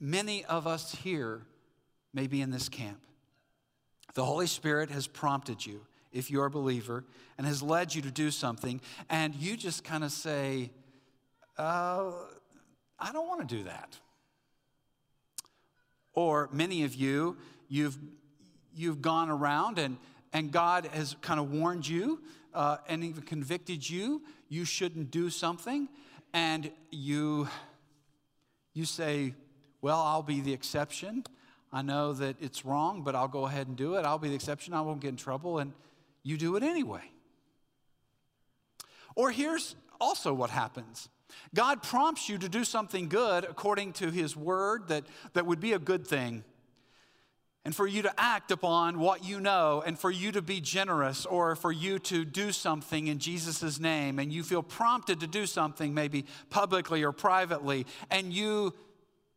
many 0.00 0.44
of 0.44 0.66
us 0.66 0.94
here 0.94 1.42
may 2.12 2.26
be 2.26 2.40
in 2.40 2.50
this 2.50 2.68
camp. 2.68 3.00
The 4.14 4.24
Holy 4.24 4.46
Spirit 4.46 4.90
has 4.90 5.06
prompted 5.06 5.64
you, 5.64 5.86
if 6.12 6.30
you're 6.30 6.46
a 6.46 6.50
believer, 6.50 7.04
and 7.36 7.46
has 7.46 7.62
led 7.62 7.94
you 7.94 8.02
to 8.02 8.10
do 8.10 8.30
something, 8.30 8.80
and 9.08 9.34
you 9.34 9.56
just 9.56 9.84
kind 9.84 10.02
of 10.02 10.10
say, 10.10 10.70
uh, 11.56 12.12
I 12.98 13.12
don't 13.12 13.28
want 13.28 13.48
to 13.48 13.56
do 13.56 13.64
that. 13.64 13.98
Or 16.14 16.48
many 16.52 16.84
of 16.84 16.94
you, 16.94 17.36
you've, 17.68 17.98
you've 18.74 19.02
gone 19.02 19.30
around 19.30 19.78
and, 19.78 19.98
and 20.32 20.50
God 20.50 20.86
has 20.86 21.14
kind 21.20 21.38
of 21.38 21.52
warned 21.52 21.86
you 21.86 22.20
uh, 22.54 22.78
and 22.88 23.04
even 23.04 23.22
convicted 23.22 23.88
you, 23.88 24.22
you 24.48 24.64
shouldn't 24.64 25.10
do 25.10 25.30
something, 25.30 25.88
and 26.32 26.70
you, 26.90 27.48
you 28.74 28.84
say, 28.84 29.34
Well, 29.80 30.00
I'll 30.00 30.22
be 30.22 30.40
the 30.40 30.52
exception. 30.52 31.24
I 31.72 31.82
know 31.82 32.12
that 32.14 32.36
it's 32.40 32.64
wrong, 32.64 33.02
but 33.02 33.14
I'll 33.14 33.28
go 33.28 33.46
ahead 33.46 33.68
and 33.68 33.76
do 33.76 33.96
it. 33.96 34.04
I'll 34.04 34.18
be 34.18 34.28
the 34.28 34.34
exception. 34.34 34.74
I 34.74 34.80
won't 34.80 35.00
get 35.00 35.08
in 35.08 35.16
trouble. 35.16 35.58
And 35.58 35.72
you 36.22 36.36
do 36.36 36.56
it 36.56 36.62
anyway. 36.62 37.02
Or 39.14 39.30
here's 39.30 39.74
also 40.00 40.32
what 40.32 40.50
happens 40.50 41.08
God 41.54 41.82
prompts 41.82 42.28
you 42.28 42.38
to 42.38 42.48
do 42.48 42.64
something 42.64 43.08
good 43.08 43.44
according 43.44 43.92
to 43.94 44.10
His 44.10 44.36
word 44.36 44.88
that, 44.88 45.04
that 45.34 45.46
would 45.46 45.60
be 45.60 45.72
a 45.72 45.78
good 45.78 46.06
thing 46.06 46.44
and 47.68 47.76
for 47.76 47.86
you 47.86 48.00
to 48.00 48.12
act 48.16 48.50
upon 48.50 48.98
what 48.98 49.24
you 49.24 49.40
know 49.40 49.82
and 49.84 49.98
for 49.98 50.10
you 50.10 50.32
to 50.32 50.40
be 50.40 50.58
generous 50.58 51.26
or 51.26 51.54
for 51.54 51.70
you 51.70 51.98
to 51.98 52.24
do 52.24 52.50
something 52.50 53.08
in 53.08 53.18
Jesus' 53.18 53.78
name 53.78 54.18
and 54.18 54.32
you 54.32 54.42
feel 54.42 54.62
prompted 54.62 55.20
to 55.20 55.26
do 55.26 55.44
something 55.44 55.92
maybe 55.92 56.24
publicly 56.48 57.02
or 57.02 57.12
privately 57.12 57.84
and 58.10 58.32
you 58.32 58.72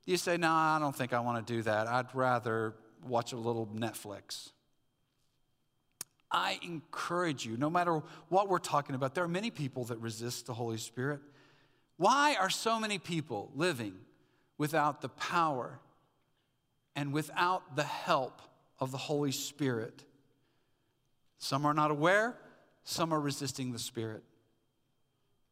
you 0.05 0.17
say 0.17 0.37
no 0.37 0.51
I 0.51 0.77
don't 0.79 0.95
think 0.95 1.13
I 1.13 1.19
want 1.19 1.45
to 1.45 1.53
do 1.53 1.61
that 1.63 1.87
I'd 1.87 2.13
rather 2.13 2.75
watch 3.07 3.33
a 3.33 3.37
little 3.37 3.67
Netflix 3.67 4.51
I 6.29 6.59
encourage 6.63 7.45
you 7.45 7.57
no 7.57 7.69
matter 7.69 8.01
what 8.29 8.49
we're 8.49 8.59
talking 8.59 8.95
about 8.95 9.15
there 9.15 9.23
are 9.23 9.29
many 9.29 9.51
people 9.51 9.85
that 9.85 9.99
resist 9.99 10.45
the 10.45 10.53
Holy 10.53 10.77
Spirit 10.77 11.19
why 11.97 12.35
are 12.39 12.49
so 12.49 12.79
many 12.79 12.97
people 12.97 13.51
living 13.55 13.93
without 14.57 15.01
the 15.01 15.09
power 15.09 15.79
and 16.95 17.13
without 17.13 17.75
the 17.75 17.83
help 17.83 18.41
of 18.79 18.91
the 18.91 18.97
Holy 18.97 19.31
Spirit. 19.31 20.03
Some 21.37 21.65
are 21.65 21.73
not 21.73 21.91
aware, 21.91 22.37
some 22.83 23.13
are 23.13 23.19
resisting 23.19 23.71
the 23.71 23.79
Spirit. 23.79 24.23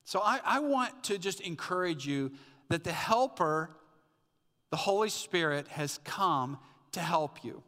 So 0.03 0.19
I, 0.19 0.39
I 0.43 0.59
want 0.59 1.03
to 1.03 1.17
just 1.17 1.41
encourage 1.41 2.05
you 2.05 2.31
that 2.69 2.83
the 2.83 2.91
Helper, 2.91 3.69
the 4.69 4.77
Holy 4.77 5.09
Spirit, 5.09 5.67
has 5.69 5.99
come 6.03 6.57
to 6.91 6.99
help 6.99 7.43
you. 7.43 7.63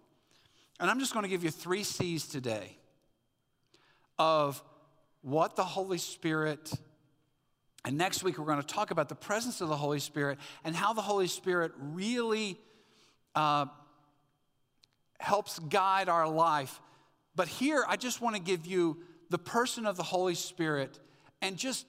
And 0.79 0.89
I'm 0.89 0.99
just 0.99 1.13
going 1.13 1.23
to 1.23 1.29
give 1.29 1.43
you 1.43 1.51
three 1.51 1.83
C's 1.83 2.27
today 2.27 2.77
of 4.17 4.61
what 5.21 5.55
the 5.55 5.63
Holy 5.63 5.97
Spirit, 5.97 6.71
and 7.85 7.97
next 7.97 8.23
week 8.23 8.37
we're 8.37 8.45
going 8.45 8.61
to 8.61 8.67
talk 8.67 8.91
about 8.91 9.09
the 9.09 9.15
presence 9.15 9.61
of 9.61 9.69
the 9.69 9.77
Holy 9.77 9.99
Spirit 9.99 10.39
and 10.63 10.75
how 10.75 10.93
the 10.93 11.01
Holy 11.01 11.27
Spirit 11.27 11.71
really 11.77 12.57
uh, 13.35 13.65
helps 15.19 15.59
guide 15.59 16.09
our 16.09 16.27
life. 16.27 16.81
But 17.35 17.47
here, 17.47 17.85
I 17.87 17.95
just 17.95 18.21
want 18.21 18.35
to 18.35 18.41
give 18.41 18.65
you 18.65 18.97
the 19.29 19.37
person 19.37 19.85
of 19.85 19.97
the 19.97 20.03
Holy 20.03 20.35
Spirit 20.35 20.99
and 21.41 21.57
just 21.57 21.85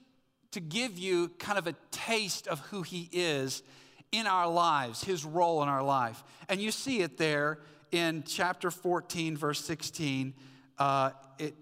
to 0.51 0.59
give 0.59 0.97
you 0.97 1.29
kind 1.39 1.57
of 1.57 1.67
a 1.67 1.75
taste 1.91 2.47
of 2.47 2.59
who 2.59 2.83
He 2.83 3.09
is 3.11 3.63
in 4.13 4.27
our 4.27 4.47
lives, 4.47 5.03
His 5.03 5.25
role 5.25 5.61
in 5.63 5.67
our 5.67 5.83
life. 5.83 6.23
And 6.47 6.61
you 6.61 6.71
see 6.71 7.01
it 7.01 7.17
there 7.17 7.59
in 7.91 8.23
chapter 8.25 8.71
14, 8.71 9.35
verse 9.35 9.59
16, 9.65 10.33
uh, 10.77 11.09
it, 11.37 11.53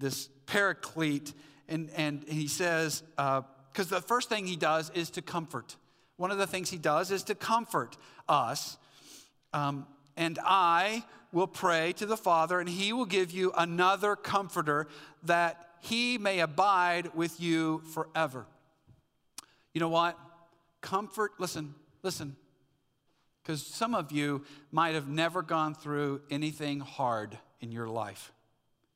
this 0.00 0.28
paraclete, 0.46 1.32
and, 1.68 1.90
and 1.94 2.24
he 2.26 2.48
says, 2.48 3.04
uh, 3.16 3.42
because 3.72 3.88
the 3.88 4.00
first 4.00 4.28
thing 4.28 4.46
he 4.46 4.56
does 4.56 4.90
is 4.90 5.10
to 5.10 5.22
comfort. 5.22 5.76
One 6.16 6.30
of 6.30 6.38
the 6.38 6.46
things 6.46 6.70
he 6.70 6.78
does 6.78 7.10
is 7.10 7.22
to 7.24 7.34
comfort 7.34 7.96
us. 8.28 8.76
Um, 9.52 9.86
and 10.16 10.38
I 10.44 11.04
will 11.32 11.46
pray 11.46 11.92
to 11.94 12.06
the 12.06 12.16
Father, 12.16 12.58
and 12.58 12.68
he 12.68 12.92
will 12.92 13.06
give 13.06 13.30
you 13.30 13.52
another 13.56 14.16
comforter 14.16 14.88
that 15.22 15.68
he 15.80 16.18
may 16.18 16.40
abide 16.40 17.14
with 17.14 17.40
you 17.40 17.82
forever. 17.94 18.44
You 19.72 19.80
know 19.80 19.88
what? 19.88 20.18
Comfort, 20.80 21.32
listen, 21.38 21.74
listen, 22.02 22.36
because 23.42 23.66
some 23.66 23.94
of 23.94 24.12
you 24.12 24.44
might 24.70 24.94
have 24.94 25.08
never 25.08 25.42
gone 25.42 25.74
through 25.74 26.20
anything 26.30 26.80
hard 26.80 27.38
in 27.60 27.72
your 27.72 27.88
life. 27.88 28.32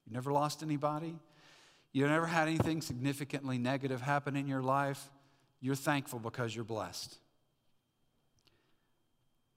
You 0.06 0.12
never 0.12 0.32
lost 0.32 0.62
anybody. 0.62 1.16
You 1.92 2.06
never 2.06 2.26
had 2.26 2.48
anything 2.48 2.82
significantly 2.82 3.56
negative 3.56 4.00
happen 4.00 4.36
in 4.36 4.48
your 4.48 4.62
life. 4.62 5.08
You're 5.60 5.74
thankful 5.74 6.18
because 6.18 6.54
you're 6.54 6.64
blessed. 6.64 7.16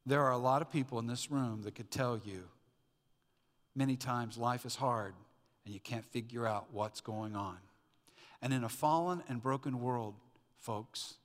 There 0.05 0.23
are 0.23 0.31
a 0.31 0.38
lot 0.38 0.62
of 0.62 0.71
people 0.71 0.99
in 0.99 1.07
this 1.07 1.29
room 1.29 1.63
that 1.63 1.75
could 1.75 1.91
tell 1.91 2.17
you 2.23 2.45
many 3.75 3.97
times 3.97 4.38
life 4.38 4.65
is 4.65 4.75
hard 4.75 5.13
and 5.65 5.73
you 5.73 5.81
can't 5.81 6.05
figure 6.05 6.47
out 6.47 6.67
what's 6.71 7.01
going 7.01 7.36
on. 7.36 7.57
And 8.41 8.53
in 8.53 8.63
a 8.63 8.69
fallen 8.69 9.21
and 9.27 9.41
broken 9.41 9.81
world, 9.81 10.15
folks, 10.57 11.15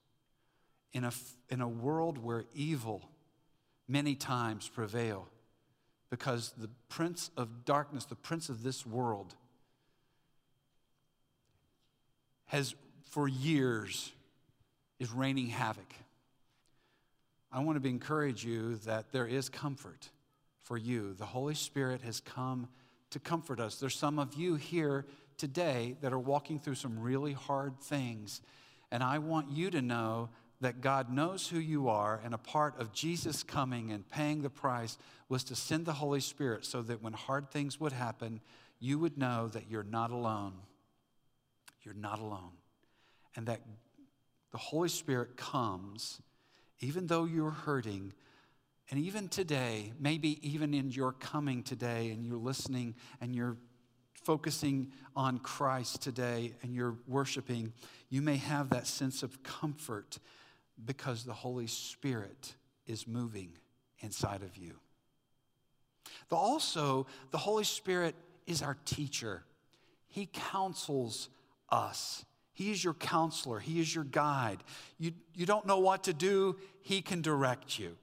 in 0.93 1.05
a, 1.05 1.13
in 1.49 1.61
a 1.61 1.69
world 1.69 2.19
where 2.19 2.45
evil 2.55 3.09
many 3.89 4.15
times 4.15 4.69
prevail, 4.69 5.29
because 6.11 6.53
the 6.59 6.69
prince 6.89 7.31
of 7.37 7.65
darkness, 7.65 8.05
the 8.05 8.15
prince 8.15 8.49
of 8.49 8.63
this 8.63 8.87
world, 8.87 9.35
has 12.47 12.75
for 13.11 13.27
years 13.29 14.13
is 14.99 15.11
raining 15.11 15.49
havoc. 15.49 15.93
I 17.51 17.61
want 17.61 17.83
to 17.83 17.89
encourage 17.89 18.45
you 18.45 18.77
that 18.87 19.13
there 19.13 19.27
is 19.27 19.49
comfort 19.49 20.09
for 20.63 20.79
you. 20.79 21.13
The 21.15 21.27
Holy 21.27 21.55
Spirit 21.55 22.01
has 22.03 22.21
come 22.21 22.69
to 23.11 23.19
comfort 23.19 23.61
us. 23.61 23.77
There's 23.77 23.97
some 23.97 24.19
of 24.19 24.35
you 24.35 24.55
here 24.55 25.05
today 25.37 25.97
that 26.01 26.13
are 26.13 26.19
walking 26.19 26.59
through 26.59 26.77
some 26.77 26.99
really 26.99 27.33
hard 27.33 27.79
things. 27.81 28.41
And 28.91 29.03
I 29.03 29.19
want 29.19 29.51
you 29.51 29.71
to 29.71 29.83
know 29.83 30.31
that 30.63 30.81
God 30.81 31.13
knows 31.13 31.49
who 31.49 31.59
you 31.59 31.89
are, 31.89 32.21
and 32.25 32.33
a 32.33 32.39
part 32.39 32.81
of 32.81 32.93
Jesus 32.93 33.43
coming 33.43 33.91
and 33.91 34.09
paying 34.09 34.43
the 34.43 34.51
price 34.51 34.97
was 35.29 35.43
to 35.45 35.57
send 35.57 35.87
the 35.87 35.93
Holy 35.93 36.21
Spirit 36.21 36.65
so 36.65 36.83
that 36.83 37.03
when 37.03 37.13
hard 37.13 37.51
things 37.51 37.81
would 37.81 37.93
happen, 37.93 38.41
you 38.79 38.99
would 38.99 39.19
know 39.19 39.49
that 39.49 39.69
you're 39.69 39.83
not 39.83 40.13
alone. 40.13 40.55
You're 41.83 41.95
not 41.95 42.21
alone. 42.21 42.53
And 43.35 43.47
that 43.47 43.61
the 44.53 44.59
Holy 44.59 44.89
Spirit 44.89 45.37
comes, 45.37 46.21
even 46.81 47.09
though 47.09 47.25
you're 47.25 47.51
hurting, 47.51 48.13
and 48.89 49.01
even 49.01 49.29
today, 49.29 49.93
maybe 49.99 50.39
even 50.49 50.75
in 50.75 50.91
your 50.91 51.11
coming 51.13 51.65
today, 51.65 52.11
and 52.11 52.25
you're 52.25 52.37
listening 52.37 52.95
and 53.21 53.35
you're 53.35 53.57
focusing 54.15 54.93
on 55.17 55.39
Christ 55.39 56.03
today 56.03 56.55
and 56.63 56.73
you're 56.73 56.97
worshiping, 57.09 57.73
you 58.11 58.23
may 58.23 58.37
have 58.37 58.71
that 58.71 58.87
sense 58.87 59.25
of 59.25 59.43
comfort 59.43 60.19
because 60.85 61.25
the 61.25 61.33
Holy 61.33 61.67
Spirit 61.67 62.55
is 62.87 63.07
moving 63.07 63.53
inside 64.01 64.43
of 64.43 64.57
you. 64.57 64.75
The, 66.29 66.37
also, 66.37 67.07
the 67.31 67.39
Holy 67.39 67.65
Spirit 67.65 68.15
is 68.47 68.63
our 68.63 68.77
teacher. 68.85 69.45
He 70.09 70.29
counsels 70.33 71.29
us. 71.71 72.25
He 72.53 72.71
is 72.71 72.83
your 72.83 72.95
counselor. 72.95 73.59
He 73.59 73.81
is 73.81 73.95
your 73.95 74.05
guide. 74.05 74.59
You, 74.99 75.13
you 75.35 75.47
don't 75.47 75.67
know 75.67 75.79
what 75.79 76.05
to 76.05 76.13
do, 76.13 76.57
He 76.83 77.01
can 77.01 77.23
direct 77.23 77.79
you. 77.79 77.97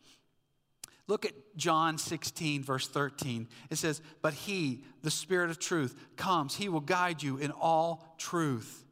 Look 1.07 1.25
at 1.25 1.33
John 1.55 1.97
16, 1.97 2.63
verse 2.63 2.87
13. 2.87 3.47
It 3.69 3.77
says, 3.77 4.01
But 4.21 4.33
He, 4.33 4.83
the 5.01 5.11
Spirit 5.11 5.49
of 5.49 5.59
truth, 5.59 5.95
comes. 6.17 6.55
He 6.55 6.69
will 6.69 6.81
guide 6.81 7.23
you 7.23 7.37
in 7.37 7.51
all 7.51 8.15
truth. 8.17 8.85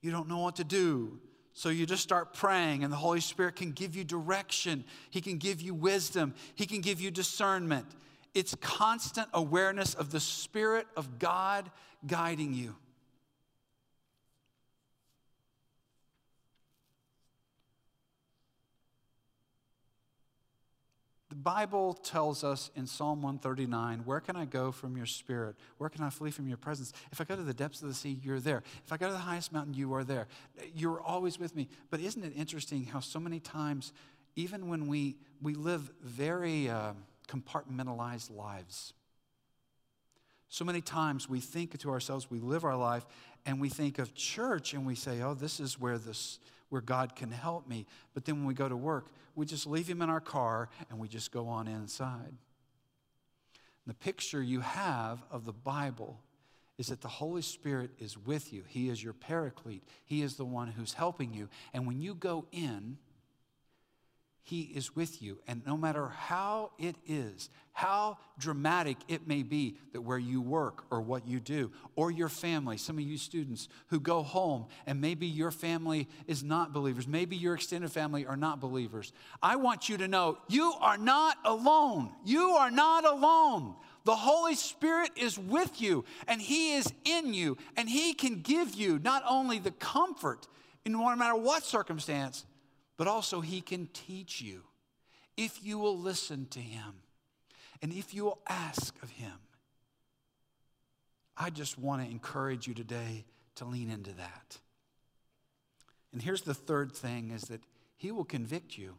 You 0.00 0.10
don't 0.10 0.28
know 0.28 0.38
what 0.38 0.56
to 0.56 0.64
do. 0.64 1.20
So 1.58 1.70
you 1.70 1.86
just 1.86 2.04
start 2.04 2.34
praying, 2.34 2.84
and 2.84 2.92
the 2.92 2.96
Holy 2.96 3.18
Spirit 3.18 3.56
can 3.56 3.72
give 3.72 3.96
you 3.96 4.04
direction. 4.04 4.84
He 5.10 5.20
can 5.20 5.38
give 5.38 5.60
you 5.60 5.74
wisdom. 5.74 6.34
He 6.54 6.66
can 6.66 6.80
give 6.80 7.00
you 7.00 7.10
discernment. 7.10 7.84
It's 8.32 8.54
constant 8.60 9.26
awareness 9.34 9.92
of 9.94 10.12
the 10.12 10.20
Spirit 10.20 10.86
of 10.96 11.18
God 11.18 11.68
guiding 12.06 12.54
you. 12.54 12.76
Bible 21.42 21.94
tells 21.94 22.42
us 22.42 22.70
in 22.74 22.86
Psalm 22.86 23.22
139 23.22 24.00
Where 24.04 24.20
can 24.20 24.34
I 24.36 24.44
go 24.44 24.72
from 24.72 24.96
your 24.96 25.06
spirit? 25.06 25.56
Where 25.78 25.88
can 25.88 26.02
I 26.02 26.10
flee 26.10 26.30
from 26.30 26.48
your 26.48 26.56
presence? 26.56 26.92
If 27.12 27.20
I 27.20 27.24
go 27.24 27.36
to 27.36 27.42
the 27.42 27.54
depths 27.54 27.80
of 27.82 27.88
the 27.88 27.94
sea, 27.94 28.18
you're 28.22 28.40
there. 28.40 28.62
If 28.84 28.92
I 28.92 28.96
go 28.96 29.06
to 29.06 29.12
the 29.12 29.18
highest 29.18 29.52
mountain, 29.52 29.74
you 29.74 29.94
are 29.94 30.04
there. 30.04 30.26
You're 30.74 31.00
always 31.00 31.38
with 31.38 31.54
me. 31.54 31.68
But 31.90 32.00
isn't 32.00 32.24
it 32.24 32.32
interesting 32.36 32.84
how 32.84 33.00
so 33.00 33.20
many 33.20 33.40
times, 33.40 33.92
even 34.36 34.68
when 34.68 34.88
we, 34.88 35.16
we 35.40 35.54
live 35.54 35.90
very 36.02 36.68
uh, 36.68 36.92
compartmentalized 37.28 38.34
lives, 38.34 38.94
so 40.48 40.64
many 40.64 40.80
times 40.80 41.28
we 41.28 41.40
think 41.40 41.78
to 41.78 41.90
ourselves, 41.90 42.30
we 42.30 42.40
live 42.40 42.64
our 42.64 42.76
life, 42.76 43.06
and 43.44 43.60
we 43.60 43.68
think 43.68 43.98
of 43.98 44.14
church 44.14 44.74
and 44.74 44.86
we 44.86 44.94
say, 44.94 45.20
oh, 45.22 45.34
this 45.34 45.60
is 45.60 45.78
where 45.78 45.98
this 45.98 46.38
where 46.68 46.82
God 46.82 47.16
can 47.16 47.30
help 47.30 47.68
me. 47.68 47.86
But 48.14 48.24
then 48.24 48.36
when 48.36 48.46
we 48.46 48.54
go 48.54 48.68
to 48.68 48.76
work, 48.76 49.06
we 49.34 49.46
just 49.46 49.66
leave 49.66 49.88
him 49.88 50.02
in 50.02 50.10
our 50.10 50.20
car 50.20 50.68
and 50.90 50.98
we 50.98 51.08
just 51.08 51.32
go 51.32 51.48
on 51.48 51.68
inside. 51.68 52.34
the 53.86 53.94
picture 53.94 54.42
you 54.42 54.60
have 54.60 55.22
of 55.30 55.46
the 55.46 55.52
Bible 55.52 56.20
is 56.76 56.88
that 56.88 57.00
the 57.00 57.08
Holy 57.08 57.42
Spirit 57.42 57.90
is 57.98 58.16
with 58.16 58.52
you. 58.52 58.62
He 58.68 58.88
is 58.88 59.02
your 59.02 59.12
paraclete. 59.12 59.82
He 60.04 60.22
is 60.22 60.36
the 60.36 60.44
one 60.44 60.68
who's 60.68 60.94
helping 60.94 61.34
you. 61.34 61.48
And 61.72 61.86
when 61.86 62.00
you 62.00 62.14
go 62.14 62.46
in, 62.52 62.98
he 64.48 64.62
is 64.62 64.96
with 64.96 65.20
you. 65.20 65.38
And 65.46 65.60
no 65.66 65.76
matter 65.76 66.08
how 66.08 66.70
it 66.78 66.96
is, 67.06 67.50
how 67.74 68.16
dramatic 68.38 68.96
it 69.06 69.28
may 69.28 69.42
be 69.42 69.76
that 69.92 70.00
where 70.00 70.18
you 70.18 70.40
work 70.40 70.84
or 70.90 71.02
what 71.02 71.28
you 71.28 71.38
do, 71.38 71.70
or 71.96 72.10
your 72.10 72.30
family, 72.30 72.78
some 72.78 72.96
of 72.96 73.04
you 73.04 73.18
students 73.18 73.68
who 73.88 74.00
go 74.00 74.22
home 74.22 74.64
and 74.86 75.02
maybe 75.02 75.26
your 75.26 75.50
family 75.50 76.08
is 76.26 76.42
not 76.42 76.72
believers, 76.72 77.06
maybe 77.06 77.36
your 77.36 77.54
extended 77.56 77.92
family 77.92 78.24
are 78.24 78.38
not 78.38 78.58
believers, 78.58 79.12
I 79.42 79.56
want 79.56 79.90
you 79.90 79.98
to 79.98 80.08
know 80.08 80.38
you 80.48 80.72
are 80.80 80.96
not 80.96 81.36
alone. 81.44 82.10
You 82.24 82.52
are 82.52 82.70
not 82.70 83.04
alone. 83.04 83.74
The 84.04 84.16
Holy 84.16 84.54
Spirit 84.54 85.10
is 85.14 85.38
with 85.38 85.78
you 85.78 86.06
and 86.26 86.40
He 86.40 86.74
is 86.74 86.90
in 87.04 87.34
you, 87.34 87.58
and 87.76 87.86
He 87.86 88.14
can 88.14 88.40
give 88.40 88.74
you 88.74 88.98
not 88.98 89.22
only 89.28 89.58
the 89.58 89.72
comfort 89.72 90.48
in 90.86 90.92
no 90.92 91.14
matter 91.16 91.36
what 91.36 91.64
circumstance, 91.64 92.46
but 92.98 93.08
also 93.08 93.40
He 93.40 93.62
can 93.62 93.88
teach 93.94 94.42
you 94.42 94.64
if 95.38 95.64
you 95.64 95.78
will 95.78 95.96
listen 95.96 96.46
to 96.50 96.60
Him 96.60 97.00
and 97.80 97.90
if 97.92 98.12
you 98.12 98.24
will 98.24 98.40
ask 98.46 98.94
of 99.02 99.08
Him. 99.10 99.32
I 101.34 101.48
just 101.48 101.78
want 101.78 102.04
to 102.04 102.10
encourage 102.10 102.66
you 102.66 102.74
today 102.74 103.24
to 103.54 103.64
lean 103.64 103.88
into 103.88 104.12
that. 104.14 104.58
And 106.12 106.20
here's 106.20 106.42
the 106.42 106.54
third 106.54 106.92
thing 106.92 107.30
is 107.30 107.42
that 107.42 107.62
He 107.96 108.10
will 108.10 108.24
convict 108.24 108.76
you. 108.76 108.96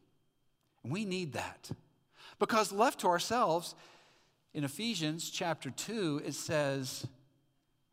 We 0.83 1.05
need 1.05 1.33
that. 1.33 1.69
Because 2.39 2.71
left 2.71 3.01
to 3.01 3.07
ourselves, 3.07 3.75
in 4.53 4.63
Ephesians 4.63 5.29
chapter 5.29 5.69
2, 5.69 6.21
it 6.25 6.33
says, 6.33 7.05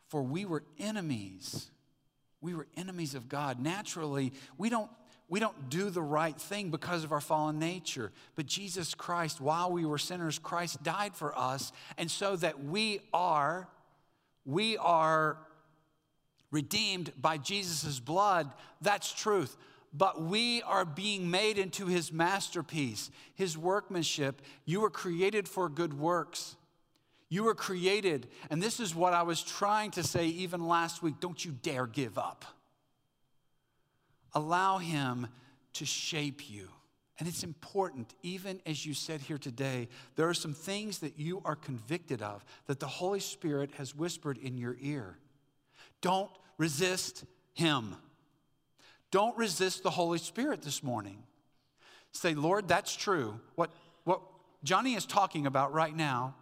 For 0.09 0.23
we 0.23 0.45
were 0.45 0.62
enemies. 0.79 1.71
We 2.40 2.55
were 2.55 2.69
enemies 2.77 3.16
of 3.16 3.29
God. 3.29 3.59
Naturally, 3.59 4.33
we 4.57 4.71
don't 4.71 4.90
we 5.29 5.41
don't 5.41 5.69
do 5.69 5.91
the 5.91 6.03
right 6.03 6.39
thing 6.41 6.71
because 6.71 7.03
of 7.03 7.11
our 7.11 7.21
fallen 7.21 7.59
nature. 7.59 8.12
But 8.37 8.47
Jesus 8.47 8.95
Christ, 8.95 9.41
while 9.41 9.73
we 9.73 9.85
were 9.85 9.99
sinners, 9.99 10.39
Christ 10.39 10.83
died 10.83 11.17
for 11.17 11.37
us. 11.37 11.73
And 11.99 12.11
so 12.11 12.37
that 12.37 12.62
we 12.62 13.01
are, 13.12 13.69
we 14.45 14.77
are 14.77 15.39
redeemed 16.53 17.12
by 17.21 17.39
Jesus' 17.39 17.99
blood. 17.99 18.51
That's 18.81 19.12
truth. 19.12 19.57
But 19.93 20.23
we 20.23 20.62
are 20.62 20.85
being 20.85 21.31
made 21.31 21.59
into 21.59 21.87
his 21.87 22.12
masterpiece, 22.12 23.11
his 23.35 23.59
workmanship. 23.59 24.43
You 24.65 24.81
were 24.83 24.91
created 24.91 25.49
for 25.49 25.69
good 25.69 25.99
works. 25.99 26.55
You 27.29 27.43
were 27.43 27.55
created, 27.55 28.29
and 28.51 28.62
this 28.62 28.79
is 28.79 28.95
what 28.95 29.12
I 29.12 29.23
was 29.23 29.43
trying 29.43 29.91
to 29.93 30.05
say 30.05 30.27
even 30.27 30.69
last 30.69 31.03
week 31.03 31.17
don't 31.19 31.45
you 31.45 31.51
dare 31.51 31.89
give 31.89 32.19
up. 32.19 32.45
Allow 34.37 34.77
Him 34.77 35.29
to 35.72 35.87
shape 35.87 36.51
you. 36.51 36.68
And 37.18 37.27
it's 37.27 37.42
important, 37.42 38.14
even 38.22 38.61
as 38.66 38.85
you 38.85 38.92
said 38.92 39.22
here 39.22 39.38
today, 39.38 39.88
there 40.16 40.29
are 40.29 40.35
some 40.35 40.53
things 40.53 40.99
that 40.99 41.18
you 41.18 41.40
are 41.46 41.57
convicted 41.57 42.20
of 42.20 42.44
that 42.66 42.79
the 42.79 42.87
Holy 42.87 43.20
Spirit 43.20 43.70
has 43.79 43.94
whispered 43.96 44.37
in 44.37 44.59
your 44.59 44.77
ear. 44.79 45.16
Don't 46.03 46.31
resist 46.59 47.25
Him. 47.55 47.96
Don't 49.11 49.35
resist 49.38 49.83
the 49.83 49.90
Holy 49.90 50.18
Spirit 50.18 50.61
this 50.61 50.83
morning. 50.83 51.22
Say, 52.12 52.35
Lord, 52.35 52.68
that's 52.68 52.94
true. 52.94 53.40
What, 53.55 53.70
what 54.05 54.20
Johnny 54.62 54.94
is 54.96 55.07
talking 55.07 55.46
about 55.46 55.72
right 55.72 55.96
now, 55.96 56.35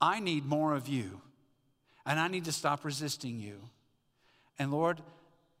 I 0.00 0.20
need 0.20 0.46
more 0.46 0.76
of 0.76 0.86
you, 0.86 1.20
and 2.06 2.20
I 2.20 2.28
need 2.28 2.44
to 2.44 2.52
stop 2.52 2.84
resisting 2.84 3.40
you. 3.40 3.60
And 4.60 4.70
Lord, 4.70 5.00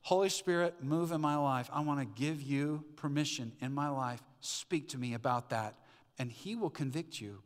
Holy 0.02 0.28
Spirit, 0.28 0.82
move 0.82 1.12
in 1.12 1.20
my 1.20 1.36
life. 1.36 1.70
I 1.72 1.80
want 1.80 2.00
to 2.00 2.20
give 2.20 2.42
you 2.42 2.84
permission 2.96 3.52
in 3.60 3.72
my 3.72 3.88
life. 3.88 4.20
Speak 4.40 4.88
to 4.90 4.98
me 4.98 5.14
about 5.14 5.50
that. 5.50 5.76
And 6.18 6.30
He 6.30 6.56
will 6.56 6.70
convict 6.70 7.20
you, 7.20 7.42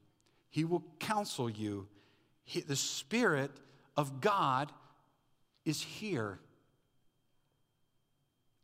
He 0.48 0.64
will 0.64 0.84
counsel 0.98 1.48
you. 1.50 1.86
He, 2.44 2.60
the 2.60 2.76
Spirit 2.76 3.50
of 3.96 4.20
God 4.20 4.72
is 5.64 5.82
here. 5.82 6.38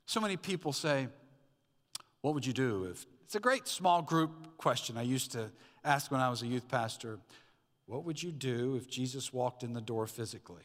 So 0.06 0.20
many 0.20 0.36
people 0.36 0.72
say, 0.72 1.08
What 2.22 2.34
would 2.34 2.46
you 2.46 2.52
do 2.52 2.84
if 2.90 3.06
it's 3.24 3.34
a 3.34 3.40
great 3.40 3.68
small 3.68 4.02
group 4.02 4.56
question 4.56 4.96
I 4.96 5.02
used 5.02 5.32
to 5.32 5.50
ask 5.84 6.10
when 6.10 6.20
I 6.20 6.30
was 6.30 6.42
a 6.42 6.46
youth 6.46 6.68
pastor? 6.68 7.18
What 7.86 8.04
would 8.04 8.22
you 8.22 8.30
do 8.30 8.76
if 8.76 8.88
Jesus 8.88 9.32
walked 9.32 9.62
in 9.62 9.74
the 9.74 9.80
door 9.80 10.06
physically? 10.06 10.62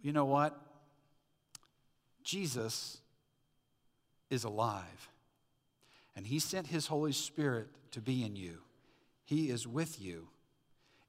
You 0.00 0.12
know 0.12 0.24
what? 0.24 0.58
Jesus 2.24 2.98
is 4.30 4.44
alive, 4.44 5.10
and 6.16 6.26
He 6.26 6.38
sent 6.38 6.66
His 6.68 6.86
Holy 6.86 7.12
Spirit 7.12 7.68
to 7.92 8.00
be 8.00 8.24
in 8.24 8.36
you. 8.36 8.58
He 9.24 9.50
is 9.50 9.66
with 9.66 10.00
you. 10.00 10.28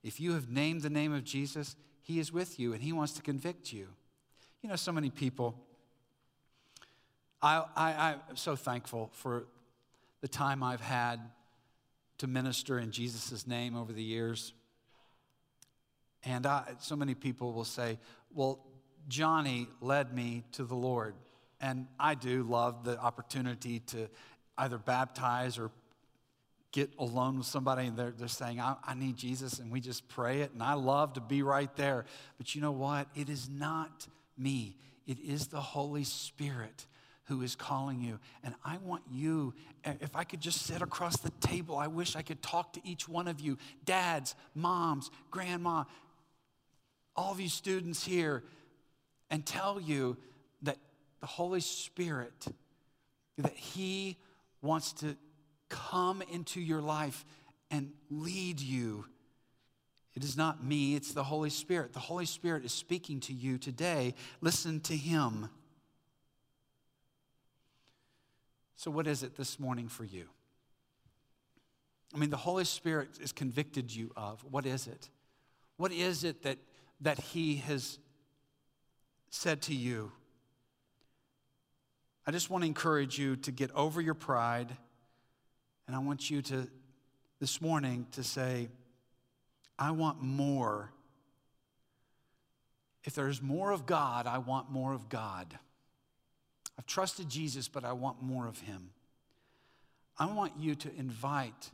If 0.04 0.19
you 0.19 0.34
have 0.34 0.49
named 0.49 0.82
the 0.82 0.89
name 0.89 1.13
of 1.13 1.23
Jesus, 1.23 1.76
He 2.02 2.19
is 2.19 2.32
with 2.32 2.60
you, 2.60 2.73
and 2.73 2.82
He 2.82 2.91
wants 2.91 3.13
to 3.13 3.21
convict 3.21 3.71
you. 3.71 3.88
You 4.62 4.69
know, 4.69 4.76
so 4.76 4.91
many 4.91 5.10
people. 5.10 5.56
I, 7.41 7.63
I, 7.76 8.15
I'm 8.30 8.38
so 8.38 8.56
thankful 8.56 9.10
for 9.13 9.45
the 10.21 10.28
time 10.30 10.63
I've 10.63 10.82
had 10.82 11.19
to 12.19 12.28
minister 12.28 12.80
in 12.80 12.91
Jesus' 12.91 13.45
name 13.45 13.76
over 13.76 13.91
the 13.91 14.04
years. 14.04 14.54
And 16.23 16.45
I, 16.45 16.63
so 16.80 16.95
many 16.95 17.15
people 17.15 17.52
will 17.52 17.65
say, 17.65 17.99
well, 18.34 18.60
Johnny 19.08 19.68
led 19.82 20.13
me 20.13 20.44
to 20.54 20.63
the 20.63 20.76
Lord. 20.76 21.16
And 21.62 21.88
I 22.00 22.16
do 22.16 22.44
love 22.44 22.84
the 22.84 23.00
opportunity 23.00 23.80
to 23.80 24.10
either 24.58 24.78
baptize 24.78 25.58
or 25.58 25.72
get 26.74 26.89
alone 26.98 27.38
with 27.38 27.46
somebody 27.46 27.88
and 27.88 27.96
they're, 27.96 28.12
they're 28.12 28.28
saying, 28.28 28.60
I, 28.60 28.76
I 28.84 28.96
need 28.96 29.16
Jesus, 29.16 29.60
and 29.60 29.72
we 29.72 29.80
just 29.80 30.08
pray 30.10 30.42
it. 30.42 30.52
And 30.54 30.62
I 30.62 30.74
love 30.74 31.13
to 31.13 31.22
be 31.22 31.44
right 31.44 31.74
there. 31.78 32.06
But 32.38 32.54
you 32.54 32.62
know 32.62 32.72
what? 32.72 33.08
It 33.16 33.30
is 33.30 33.50
not 33.50 34.08
me, 34.38 34.76
it 35.08 35.20
is 35.20 35.48
the 35.48 35.62
Holy 35.62 36.04
Spirit 36.04 36.86
who 37.28 37.42
is 37.42 37.56
calling 37.56 38.02
you. 38.02 38.20
And 38.44 38.54
I 38.66 38.78
want 38.84 39.04
you, 39.10 39.54
eh, 39.86 39.94
if 40.02 40.13
I 40.13 40.26
could 40.26 40.42
just 40.42 40.63
sit 40.63 40.82
across 40.82 41.16
the 41.18 41.32
table, 41.39 41.78
I 41.78 41.88
wish 41.88 42.18
I 42.18 42.22
could 42.22 42.42
talk 42.42 42.74
to 42.74 42.82
each 42.84 43.08
one 43.08 43.30
of 43.30 43.39
you 43.39 43.58
dads, 43.86 44.36
moms, 44.54 45.10
grandma, 45.32 45.86
all 47.16 47.32
of 47.32 47.39
you 47.39 47.48
students 47.48 48.04
here 48.04 48.44
and 49.34 49.43
tell 49.43 49.82
you 49.82 50.15
that 50.62 50.78
the 51.19 51.26
Holy 51.26 51.60
Spirit, 51.60 52.46
that 53.39 53.56
He 53.56 54.15
wants 54.62 54.93
to 54.93 55.17
come 55.69 56.22
into 56.32 56.62
your 56.62 56.82
life 56.82 57.26
and 57.72 57.91
lead 58.12 58.60
you. 58.62 59.06
It 60.13 60.24
is 60.24 60.38
not 60.38 60.63
me, 60.63 60.93
it's 60.93 61.13
the 61.13 61.24
Holy 61.24 61.50
Spirit. 61.50 61.93
The 61.93 62.00
Holy 62.00 62.28
Spirit 62.28 62.63
is 62.63 62.72
speaking 62.74 63.22
to 63.22 63.34
you 63.34 63.58
today. 63.58 64.13
Listen 64.39 64.80
to 64.82 64.96
Him. 64.96 65.50
So, 68.76 68.91
what 68.91 69.08
is 69.08 69.24
it 69.24 69.36
this 69.36 69.60
morning 69.60 69.88
for 69.88 70.04
you? 70.04 70.26
I 72.13 72.19
mean, 72.19 72.30
the 72.30 72.38
Holy 72.38 72.65
Spirit 72.65 73.17
has 73.19 73.32
convicted 73.32 73.96
you 73.96 74.12
of. 74.15 74.46
What 74.52 74.67
is 74.67 74.86
it? 74.86 75.10
What 75.78 75.91
is 75.91 76.24
it 76.24 76.43
that, 76.43 76.60
that 77.02 77.17
He 77.17 77.56
has 77.56 77.98
said 79.34 79.63
to 79.63 79.74
you, 79.74 80.12
I 82.28 82.32
just 82.32 82.52
want 82.52 82.63
to 82.63 82.67
encourage 82.67 83.17
you 83.17 83.36
to 83.38 83.52
get 83.52 83.72
over 83.72 84.00
your 84.00 84.13
pride. 84.13 84.72
And 85.88 85.96
I 85.96 86.00
want 86.00 86.30
you 86.30 86.43
to, 86.43 86.67
this 87.39 87.60
morning, 87.60 88.06
to 88.12 88.24
say, 88.24 88.69
I 89.78 89.89
want 89.89 90.22
more. 90.22 90.91
If 93.04 93.15
there's 93.15 93.41
more 93.41 93.72
of 93.72 93.88
God, 93.88 94.28
I 94.28 94.38
want 94.38 94.69
more 94.69 94.93
of 94.93 95.10
God. 95.10 95.58
I've 96.78 96.86
trusted 96.86 97.28
Jesus, 97.28 97.67
but 97.67 97.84
I 97.84 97.93
want 97.93 98.22
more 98.22 98.48
of 98.48 98.60
Him. 98.60 98.91
I 100.17 100.28
want 100.28 100.54
you 100.60 100.76
to 100.76 100.96
invite 100.96 101.72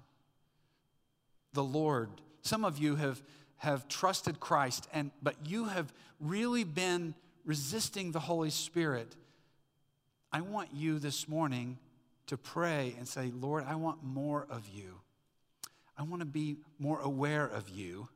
the 1.51 1.63
Lord. 1.63 2.09
Some 2.41 2.63
of 2.63 2.79
you 2.79 2.95
have, 2.95 3.21
have 3.57 3.89
trusted 3.89 4.39
Christ, 4.39 4.87
and, 4.93 5.11
but 5.21 5.35
you 5.45 5.65
have 5.65 5.93
really 6.21 6.63
been 6.63 7.13
resisting 7.45 8.11
the 8.11 8.19
Holy 8.19 8.49
Spirit, 8.49 9.15
I 10.31 10.41
want 10.41 10.69
you 10.73 10.99
this 10.99 11.27
morning 11.27 11.77
to 12.27 12.37
pray 12.37 12.95
and 12.97 13.07
say, 13.07 13.31
Lord, 13.39 13.65
I 13.67 13.75
want 13.75 14.03
more 14.03 14.45
of 14.49 14.67
you. 14.69 14.99
I 15.97 16.03
want 16.03 16.21
to 16.21 16.25
be 16.25 16.57
more 16.77 16.99
aware 16.99 17.45
of 17.45 17.69
you. 17.69 18.07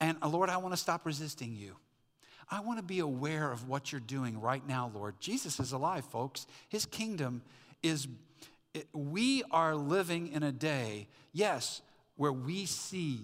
And 0.00 0.18
uh, 0.22 0.28
Lord, 0.28 0.50
I 0.50 0.56
want 0.58 0.74
to 0.74 0.80
stop 0.80 1.06
resisting 1.06 1.54
you. 1.54 1.76
I 2.50 2.60
want 2.60 2.78
to 2.78 2.84
be 2.84 2.98
aware 2.98 3.50
of 3.50 3.68
what 3.68 3.90
you're 3.90 4.00
doing 4.00 4.40
right 4.40 4.66
now, 4.66 4.90
Lord. 4.94 5.14
Jesus 5.20 5.58
is 5.58 5.72
alive, 5.72 6.04
folks. 6.04 6.46
His 6.68 6.84
kingdom 6.84 7.42
is, 7.82 8.06
we 8.92 9.42
are 9.50 9.74
living 9.74 10.28
in 10.32 10.42
a 10.42 10.52
day, 10.52 11.08
yes, 11.32 11.82
where 12.16 12.32
we 12.32 12.66
see 12.66 13.20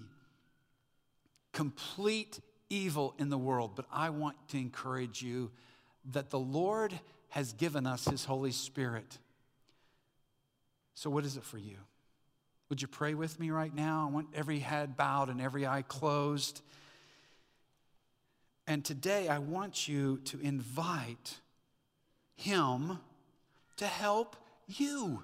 complete 1.53 2.39
evil 2.73 3.13
in 3.17 3.29
the 3.29 3.37
world, 3.37 3.71
but 3.75 3.85
I 3.91 4.09
want 4.09 4.35
to 4.49 4.57
encourage 4.57 5.21
you 5.21 5.51
that 6.11 6.29
the 6.29 6.39
Lord 6.39 6.99
has 7.29 7.53
given 7.53 7.85
us 7.85 8.05
His 8.05 8.25
Holy 8.25 8.51
Spirit. 8.51 9.17
So, 10.95 11.09
what 11.09 11.25
is 11.25 11.37
it 11.37 11.43
for 11.43 11.57
you? 11.57 11.77
Would 12.69 12.81
you 12.81 12.87
pray 12.87 13.13
with 13.13 13.39
me 13.39 13.51
right 13.51 13.73
now? 13.73 14.07
I 14.09 14.13
want 14.13 14.27
every 14.33 14.59
head 14.59 14.97
bowed 14.97 15.29
and 15.29 15.39
every 15.39 15.67
eye 15.67 15.83
closed. 15.83 16.61
And 18.65 18.83
today, 18.83 19.27
I 19.27 19.39
want 19.39 19.87
you 19.87 20.17
to 20.25 20.39
invite 20.39 21.37
Him 22.35 22.99
to 23.77 23.85
help 23.85 24.35
you. 24.67 25.23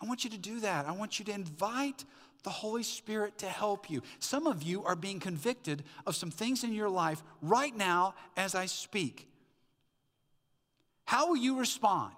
I 0.00 0.06
want 0.06 0.24
you 0.24 0.30
to 0.30 0.38
do 0.38 0.60
that. 0.60 0.86
I 0.86 0.92
want 0.92 1.18
you 1.18 1.24
to 1.26 1.32
invite 1.32 2.04
the 2.44 2.50
Holy 2.50 2.82
Spirit 2.82 3.38
to 3.38 3.46
help 3.46 3.90
you. 3.90 4.02
Some 4.20 4.46
of 4.46 4.62
you 4.62 4.84
are 4.84 4.94
being 4.94 5.18
convicted 5.18 5.82
of 6.06 6.14
some 6.14 6.30
things 6.30 6.62
in 6.62 6.72
your 6.72 6.90
life 6.90 7.22
right 7.42 7.76
now 7.76 8.14
as 8.36 8.54
I 8.54 8.66
speak. 8.66 9.28
How 11.06 11.28
will 11.28 11.36
you 11.36 11.58
respond? 11.58 12.14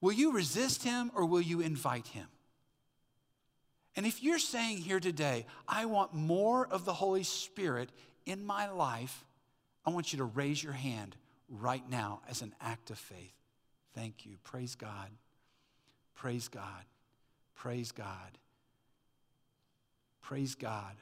Will 0.00 0.12
you 0.12 0.32
resist 0.32 0.84
him 0.84 1.10
or 1.14 1.26
will 1.26 1.40
you 1.40 1.60
invite 1.60 2.06
him? 2.08 2.26
And 3.96 4.04
if 4.04 4.22
you're 4.22 4.38
saying 4.38 4.78
here 4.78 5.00
today, 5.00 5.46
I 5.66 5.86
want 5.86 6.12
more 6.14 6.66
of 6.66 6.84
the 6.84 6.92
Holy 6.92 7.22
Spirit 7.22 7.90
in 8.26 8.44
my 8.44 8.68
life, 8.68 9.24
I 9.86 9.90
want 9.90 10.12
you 10.12 10.18
to 10.18 10.24
raise 10.24 10.62
your 10.62 10.74
hand 10.74 11.16
right 11.48 11.88
now 11.88 12.20
as 12.28 12.42
an 12.42 12.54
act 12.60 12.90
of 12.90 12.98
faith. 12.98 13.32
Thank 13.94 14.26
you. 14.26 14.36
Praise 14.44 14.74
God. 14.74 15.08
Praise 16.14 16.48
God. 16.48 16.84
Praise 17.54 17.92
God. 17.92 18.38
Praise 20.26 20.56
God. 20.56 20.96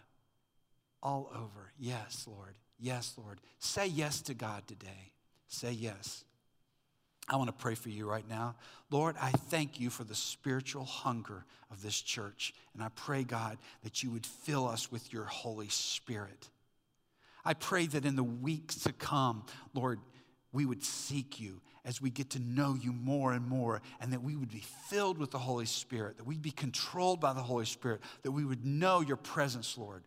All 1.03 1.31
over. 1.35 1.73
Yes, 1.79 2.27
Lord. 2.29 2.57
Yes, 2.79 3.15
Lord. 3.17 3.41
Say 3.59 3.87
yes 3.87 4.21
to 4.23 4.35
God 4.35 4.67
today. 4.67 5.13
Say 5.49 5.73
yes. 5.73 6.25
I 7.27 7.37
want 7.37 7.49
to 7.49 7.55
pray 7.55 7.75
for 7.75 7.89
you 7.89 8.07
right 8.07 8.29
now. 8.29 8.55
Lord, 8.91 9.17
I 9.19 9.31
thank 9.31 9.81
you 9.81 9.89
for 9.89 10.05
the 10.05 10.15
spiritual 10.15 10.85
hunger 10.85 11.47
of 11.71 11.81
this 11.81 11.99
church. 12.03 12.53
And 12.75 12.83
I 12.83 12.89
pray, 12.97 13.25
God, 13.25 13.57
that 13.83 14.03
you 14.03 14.11
would 14.11 14.27
fill 14.27 14.69
us 14.69 14.93
with 14.93 15.11
your 15.11 15.25
Holy 15.25 15.69
Spirit. 15.69 16.51
I 17.47 17.55
pray 17.55 17.87
that 17.87 18.05
in 18.05 18.17
the 18.17 18.23
weeks 18.23 18.81
to 18.81 18.93
come, 18.93 19.47
Lord, 19.73 20.01
we 20.55 20.65
would 20.65 20.83
seek 20.83 21.41
you 21.41 21.61
as 21.85 22.01
we 22.01 22.09
get 22.09 22.31
to 22.31 22.39
know 22.39 22.75
you 22.75 22.93
more 22.93 23.33
and 23.33 23.47
more, 23.47 23.83
and 24.01 24.13
that 24.13 24.23
we 24.23 24.37
would 24.37 24.51
be 24.51 24.63
filled 24.89 25.19
with 25.19 25.31
the 25.31 25.39
Holy 25.39 25.67
Spirit, 25.67 26.17
that 26.17 26.27
we'd 26.27 26.41
be 26.41 26.51
controlled 26.51 27.21
by 27.21 27.35
the 27.35 27.43
Holy 27.43 27.67
Spirit, 27.67 28.01
that 28.23 28.31
we 28.31 28.45
would 28.45 28.65
know 28.65 29.01
your 29.01 29.19
presence, 29.19 29.77
Lord, 29.77 30.05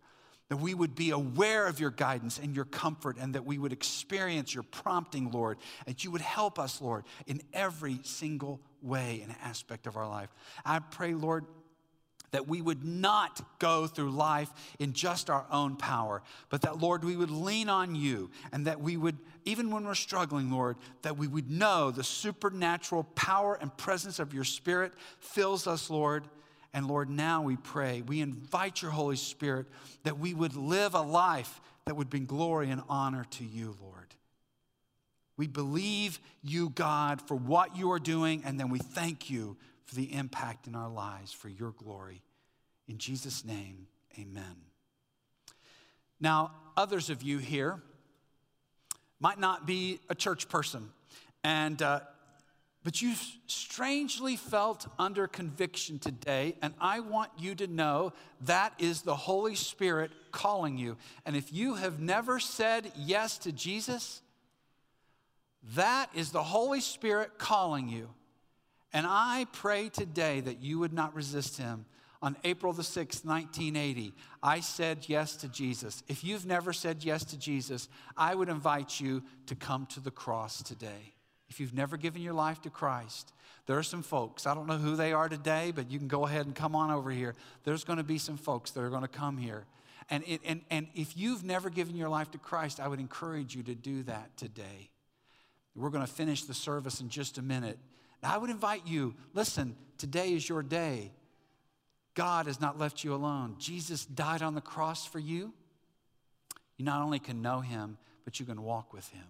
that 0.49 0.57
we 0.57 0.73
would 0.73 0.95
be 0.95 1.11
aware 1.11 1.67
of 1.67 1.79
your 1.79 1.91
guidance 1.91 2.39
and 2.39 2.55
your 2.55 2.65
comfort, 2.65 3.17
and 3.19 3.35
that 3.35 3.45
we 3.45 3.59
would 3.59 3.73
experience 3.73 4.53
your 4.53 4.63
prompting, 4.63 5.29
Lord, 5.29 5.57
that 5.85 6.03
you 6.03 6.11
would 6.11 6.21
help 6.21 6.57
us, 6.57 6.81
Lord, 6.81 7.03
in 7.27 7.41
every 7.53 7.99
single 8.03 8.61
way 8.81 9.19
and 9.21 9.35
aspect 9.43 9.85
of 9.85 9.97
our 9.97 10.07
life. 10.07 10.33
I 10.65 10.79
pray, 10.79 11.13
Lord, 11.13 11.45
that 12.31 12.47
we 12.47 12.61
would 12.61 12.83
not 12.83 13.41
go 13.59 13.87
through 13.87 14.11
life 14.11 14.49
in 14.79 14.93
just 14.93 15.29
our 15.29 15.45
own 15.51 15.75
power, 15.75 16.21
but 16.49 16.61
that, 16.61 16.79
Lord, 16.79 17.03
we 17.03 17.15
would 17.15 17.31
lean 17.31 17.69
on 17.69 17.95
you 17.95 18.29
and 18.51 18.67
that 18.67 18.81
we 18.81 18.97
would, 18.97 19.17
even 19.45 19.71
when 19.71 19.85
we're 19.85 19.95
struggling, 19.95 20.51
Lord, 20.51 20.77
that 21.03 21.17
we 21.17 21.27
would 21.27 21.49
know 21.49 21.91
the 21.91 22.03
supernatural 22.03 23.03
power 23.15 23.57
and 23.59 23.75
presence 23.77 24.19
of 24.19 24.33
your 24.33 24.43
Spirit 24.43 24.93
fills 25.19 25.67
us, 25.67 25.89
Lord. 25.89 26.25
And 26.73 26.87
Lord, 26.87 27.09
now 27.09 27.41
we 27.41 27.55
pray, 27.55 28.01
we 28.01 28.21
invite 28.21 28.81
your 28.81 28.91
Holy 28.91 29.15
Spirit 29.15 29.67
that 30.03 30.19
we 30.19 30.33
would 30.33 30.55
live 30.55 30.93
a 30.95 31.01
life 31.01 31.61
that 31.85 31.95
would 31.95 32.09
bring 32.09 32.25
glory 32.25 32.69
and 32.69 32.81
honor 32.89 33.25
to 33.31 33.45
you, 33.45 33.77
Lord. 33.81 34.13
We 35.37 35.47
believe 35.47 36.19
you, 36.43 36.69
God, 36.69 37.21
for 37.21 37.35
what 37.35 37.77
you 37.77 37.91
are 37.91 37.99
doing, 37.99 38.41
and 38.43 38.59
then 38.59 38.69
we 38.69 38.79
thank 38.79 39.29
you 39.29 39.55
for 39.87 39.95
the 39.95 40.13
impact 40.13 40.67
in 40.67 40.75
our 40.75 40.89
lives 40.89 41.31
for 41.31 41.49
your 41.49 41.71
glory. 41.71 42.21
In 42.87 42.97
Jesus' 42.97 43.43
name, 43.43 43.87
amen. 44.19 44.55
Now, 46.19 46.51
others 46.75 47.09
of 47.09 47.23
you 47.23 47.37
here 47.37 47.81
might 49.19 49.39
not 49.39 49.65
be 49.65 49.99
a 50.09 50.15
church 50.15 50.49
person, 50.49 50.89
and 51.43 51.81
uh, 51.81 52.01
but 52.83 53.01
you 53.01 53.13
strangely 53.47 54.35
felt 54.35 54.87
under 54.99 55.27
conviction 55.27 55.99
today, 55.99 56.55
and 56.61 56.73
I 56.79 56.99
want 56.99 57.31
you 57.37 57.55
to 57.55 57.67
know 57.67 58.13
that 58.41 58.73
is 58.79 59.01
the 59.01 59.15
Holy 59.15 59.55
Spirit 59.55 60.11
calling 60.31 60.77
you. 60.77 60.97
And 61.25 61.35
if 61.35 61.51
you 61.51 61.75
have 61.75 61.99
never 61.99 62.39
said 62.39 62.91
yes 62.95 63.37
to 63.39 63.51
Jesus, 63.51 64.21
that 65.75 66.09
is 66.13 66.31
the 66.31 66.43
Holy 66.43 66.81
Spirit 66.81 67.37
calling 67.37 67.89
you. 67.89 68.09
And 68.93 69.05
I 69.07 69.45
pray 69.51 69.89
today 69.89 70.39
that 70.41 70.61
you 70.61 70.79
would 70.79 70.93
not 70.93 71.15
resist 71.15 71.57
him. 71.57 71.85
On 72.21 72.35
April 72.43 72.73
the 72.73 72.81
6th, 72.81 73.25
1980, 73.25 74.13
I 74.41 74.59
said 74.59 75.05
yes 75.07 75.35
to 75.37 75.47
Jesus. 75.47 76.03
If 76.07 76.23
you've 76.23 76.47
never 76.47 76.73
said 76.73 77.03
yes 77.03 77.23
to 77.25 77.37
Jesus, 77.37 77.89
I 78.15 78.33
would 78.33 78.49
invite 78.49 78.99
you 78.99 79.23
to 79.45 79.55
come 79.55 79.85
to 79.87 79.99
the 79.99 80.09
cross 80.09 80.63
today. 80.63 81.13
If 81.49 81.59
you've 81.59 81.75
never 81.75 81.95
given 81.95 82.21
your 82.21 82.33
life 82.33 82.61
to 82.63 82.69
Christ, 82.69 83.33
there 83.67 83.77
are 83.77 83.83
some 83.83 84.01
folks, 84.01 84.47
I 84.47 84.55
don't 84.55 84.65
know 84.65 84.77
who 84.77 84.95
they 84.95 85.13
are 85.13 85.29
today, 85.29 85.71
but 85.75 85.91
you 85.91 85.99
can 85.99 86.07
go 86.07 86.25
ahead 86.25 86.45
and 86.45 86.55
come 86.55 86.75
on 86.75 86.89
over 86.89 87.11
here. 87.11 87.35
There's 87.63 87.83
going 87.83 87.97
to 87.97 88.03
be 88.03 88.17
some 88.17 88.37
folks 88.37 88.71
that 88.71 88.81
are 88.81 88.89
going 88.89 89.03
to 89.03 89.07
come 89.07 89.37
here. 89.37 89.65
And, 90.09 90.23
it, 90.25 90.41
and, 90.45 90.61
and 90.69 90.87
if 90.95 91.17
you've 91.17 91.43
never 91.43 91.69
given 91.69 91.95
your 91.95 92.09
life 92.09 92.31
to 92.31 92.37
Christ, 92.37 92.79
I 92.79 92.87
would 92.87 92.99
encourage 92.99 93.55
you 93.55 93.63
to 93.63 93.75
do 93.75 94.03
that 94.03 94.35
today. 94.37 94.89
We're 95.75 95.89
going 95.89 96.05
to 96.05 96.11
finish 96.11 96.43
the 96.43 96.53
service 96.53 97.01
in 97.01 97.09
just 97.09 97.37
a 97.37 97.41
minute. 97.41 97.77
I 98.23 98.37
would 98.37 98.49
invite 98.49 98.85
you 98.85 99.15
listen, 99.33 99.75
today 99.97 100.33
is 100.33 100.47
your 100.47 100.63
day. 100.63 101.11
God 102.13 102.47
has 102.47 102.59
not 102.59 102.79
left 102.79 103.03
you 103.03 103.13
alone. 103.13 103.55
Jesus 103.59 104.05
died 104.05 104.41
on 104.41 104.55
the 104.55 104.61
cross 104.61 105.05
for 105.05 105.19
you. 105.19 105.53
You 106.77 106.85
not 106.85 107.01
only 107.01 107.19
can 107.19 107.41
know 107.41 107.59
him, 107.59 107.97
but 108.25 108.39
you 108.39 108.45
can 108.45 108.61
walk 108.63 108.91
with 108.91 109.07
him. 109.09 109.25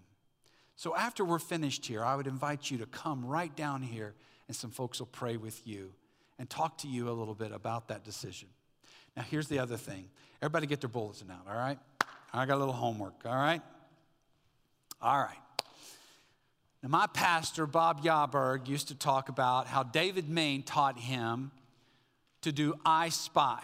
So 0.76 0.96
after 0.96 1.24
we're 1.24 1.38
finished 1.38 1.84
here, 1.84 2.04
I 2.04 2.16
would 2.16 2.26
invite 2.26 2.70
you 2.70 2.78
to 2.78 2.86
come 2.86 3.26
right 3.26 3.54
down 3.54 3.82
here 3.82 4.14
and 4.46 4.56
some 4.56 4.70
folks 4.70 5.00
will 5.00 5.06
pray 5.06 5.36
with 5.36 5.66
you 5.66 5.92
and 6.38 6.48
talk 6.48 6.78
to 6.78 6.88
you 6.88 7.10
a 7.10 7.12
little 7.12 7.34
bit 7.34 7.52
about 7.52 7.88
that 7.88 8.04
decision. 8.04 8.48
Now, 9.16 9.24
here's 9.24 9.48
the 9.48 9.58
other 9.58 9.76
thing 9.76 10.08
everybody 10.40 10.66
get 10.66 10.80
their 10.80 10.88
bulletin 10.88 11.30
out, 11.30 11.46
all 11.50 11.56
right? 11.56 11.78
I 12.32 12.46
got 12.46 12.56
a 12.56 12.58
little 12.60 12.74
homework, 12.74 13.14
all 13.24 13.34
right? 13.34 13.60
All 15.00 15.18
right. 15.18 15.38
Now, 16.82 16.88
my 16.90 17.06
pastor, 17.08 17.66
Bob 17.66 18.02
Yaberg, 18.02 18.68
used 18.68 18.88
to 18.88 18.94
talk 18.94 19.28
about 19.28 19.66
how 19.66 19.82
David 19.82 20.28
Mains 20.28 20.64
taught 20.64 20.98
him 20.98 21.50
to 22.42 22.52
do 22.52 22.74
I 22.86 23.08
Spy. 23.08 23.60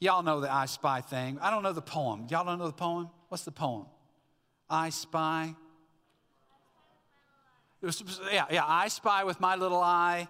Y'all 0.00 0.22
know 0.22 0.40
the 0.40 0.52
I 0.52 0.66
Spy 0.66 1.00
thing. 1.00 1.38
I 1.40 1.50
don't 1.50 1.62
know 1.62 1.72
the 1.72 1.80
poem. 1.80 2.26
Y'all 2.30 2.44
don't 2.44 2.58
know 2.58 2.66
the 2.66 2.72
poem? 2.72 3.08
What's 3.28 3.44
the 3.44 3.52
poem? 3.52 3.86
I 4.68 4.90
Spy. 4.90 5.54
Was, 7.82 8.20
yeah, 8.32 8.44
yeah, 8.50 8.62
I 8.64 8.86
spy 8.86 9.24
with 9.24 9.40
my 9.40 9.56
little 9.56 9.80
eye 9.80 10.28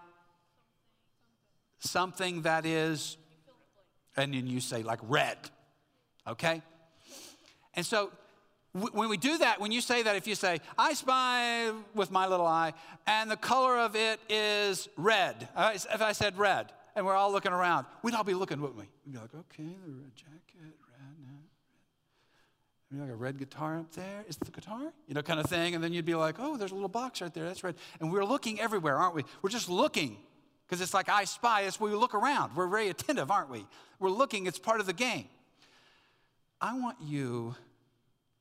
something 1.80 2.42
that 2.42 2.64
is, 2.64 3.18
and 4.16 4.32
then 4.32 4.46
you 4.46 4.60
say 4.60 4.82
like 4.82 5.00
red, 5.02 5.36
okay? 6.26 6.62
And 7.74 7.84
so 7.84 8.10
when 8.72 9.10
we 9.10 9.18
do 9.18 9.38
that, 9.38 9.60
when 9.60 9.70
you 9.70 9.82
say 9.82 10.02
that, 10.02 10.16
if 10.16 10.26
you 10.26 10.34
say, 10.34 10.60
I 10.78 10.94
spy 10.94 11.72
with 11.94 12.10
my 12.10 12.26
little 12.26 12.46
eye, 12.46 12.72
and 13.06 13.30
the 13.30 13.36
color 13.36 13.78
of 13.78 13.94
it 13.96 14.18
is 14.30 14.88
red, 14.96 15.48
uh, 15.54 15.72
if 15.74 16.00
I 16.00 16.12
said 16.12 16.38
red, 16.38 16.72
and 16.96 17.04
we're 17.04 17.14
all 17.14 17.30
looking 17.30 17.52
around, 17.52 17.86
we'd 18.02 18.14
all 18.14 18.24
be 18.24 18.34
looking, 18.34 18.60
wouldn't 18.60 18.78
we? 18.78 18.86
We'd 19.04 19.12
be 19.12 19.18
like, 19.18 19.34
okay, 19.34 19.76
the 19.84 19.92
red 19.92 20.14
jacket, 20.14 20.40
red, 20.56 20.72
uh, 20.98 21.04
red. 21.22 21.42
Maybe 22.90 23.02
like 23.02 23.12
a 23.12 23.16
red 23.16 23.38
guitar 23.38 23.78
up 23.78 23.92
there. 23.92 24.24
Is 24.26 24.36
the 24.36 24.50
guitar? 24.50 24.92
You 25.06 25.14
know, 25.14 25.22
kind 25.22 25.40
of 25.40 25.46
thing. 25.46 25.74
And 25.74 25.84
then 25.84 25.92
you'd 25.92 26.04
be 26.04 26.14
like, 26.14 26.36
oh, 26.38 26.56
there's 26.56 26.72
a 26.72 26.74
little 26.74 26.88
box 26.88 27.20
right 27.20 27.32
there. 27.32 27.44
That's 27.44 27.62
red. 27.62 27.74
And 28.00 28.10
we're 28.10 28.24
looking 28.24 28.60
everywhere, 28.60 28.96
aren't 28.96 29.14
we? 29.14 29.24
We're 29.42 29.50
just 29.50 29.68
looking 29.68 30.16
because 30.66 30.80
it's 30.80 30.94
like 30.94 31.10
I 31.10 31.24
spy. 31.24 31.62
It's 31.62 31.78
we 31.78 31.90
look 31.90 32.14
around. 32.14 32.56
We're 32.56 32.68
very 32.68 32.88
attentive, 32.88 33.30
aren't 33.30 33.50
we? 33.50 33.66
We're 33.98 34.10
looking. 34.10 34.46
It's 34.46 34.58
part 34.58 34.80
of 34.80 34.86
the 34.86 34.92
game. 34.94 35.26
I 36.60 36.78
want 36.78 36.96
you 37.02 37.54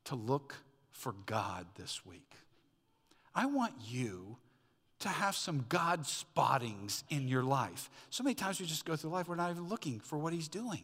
to 0.06 0.16
look 0.16 0.56
for 0.92 1.14
God 1.26 1.66
this 1.76 2.06
week. 2.06 2.32
I 3.34 3.46
want 3.46 3.74
you 3.88 4.38
to 5.00 5.10
have 5.10 5.36
some 5.36 5.66
God 5.68 6.06
spottings 6.06 7.04
in 7.10 7.28
your 7.28 7.44
life. 7.44 7.90
So 8.10 8.24
many 8.24 8.36
times 8.36 8.60
we 8.60 8.66
just 8.66 8.86
go 8.86 8.96
through 8.96 9.12
life, 9.12 9.28
we're 9.28 9.36
not 9.36 9.52
even 9.52 9.68
looking 9.68 10.00
for 10.00 10.18
what 10.18 10.34
He's 10.34 10.48
doing. 10.48 10.84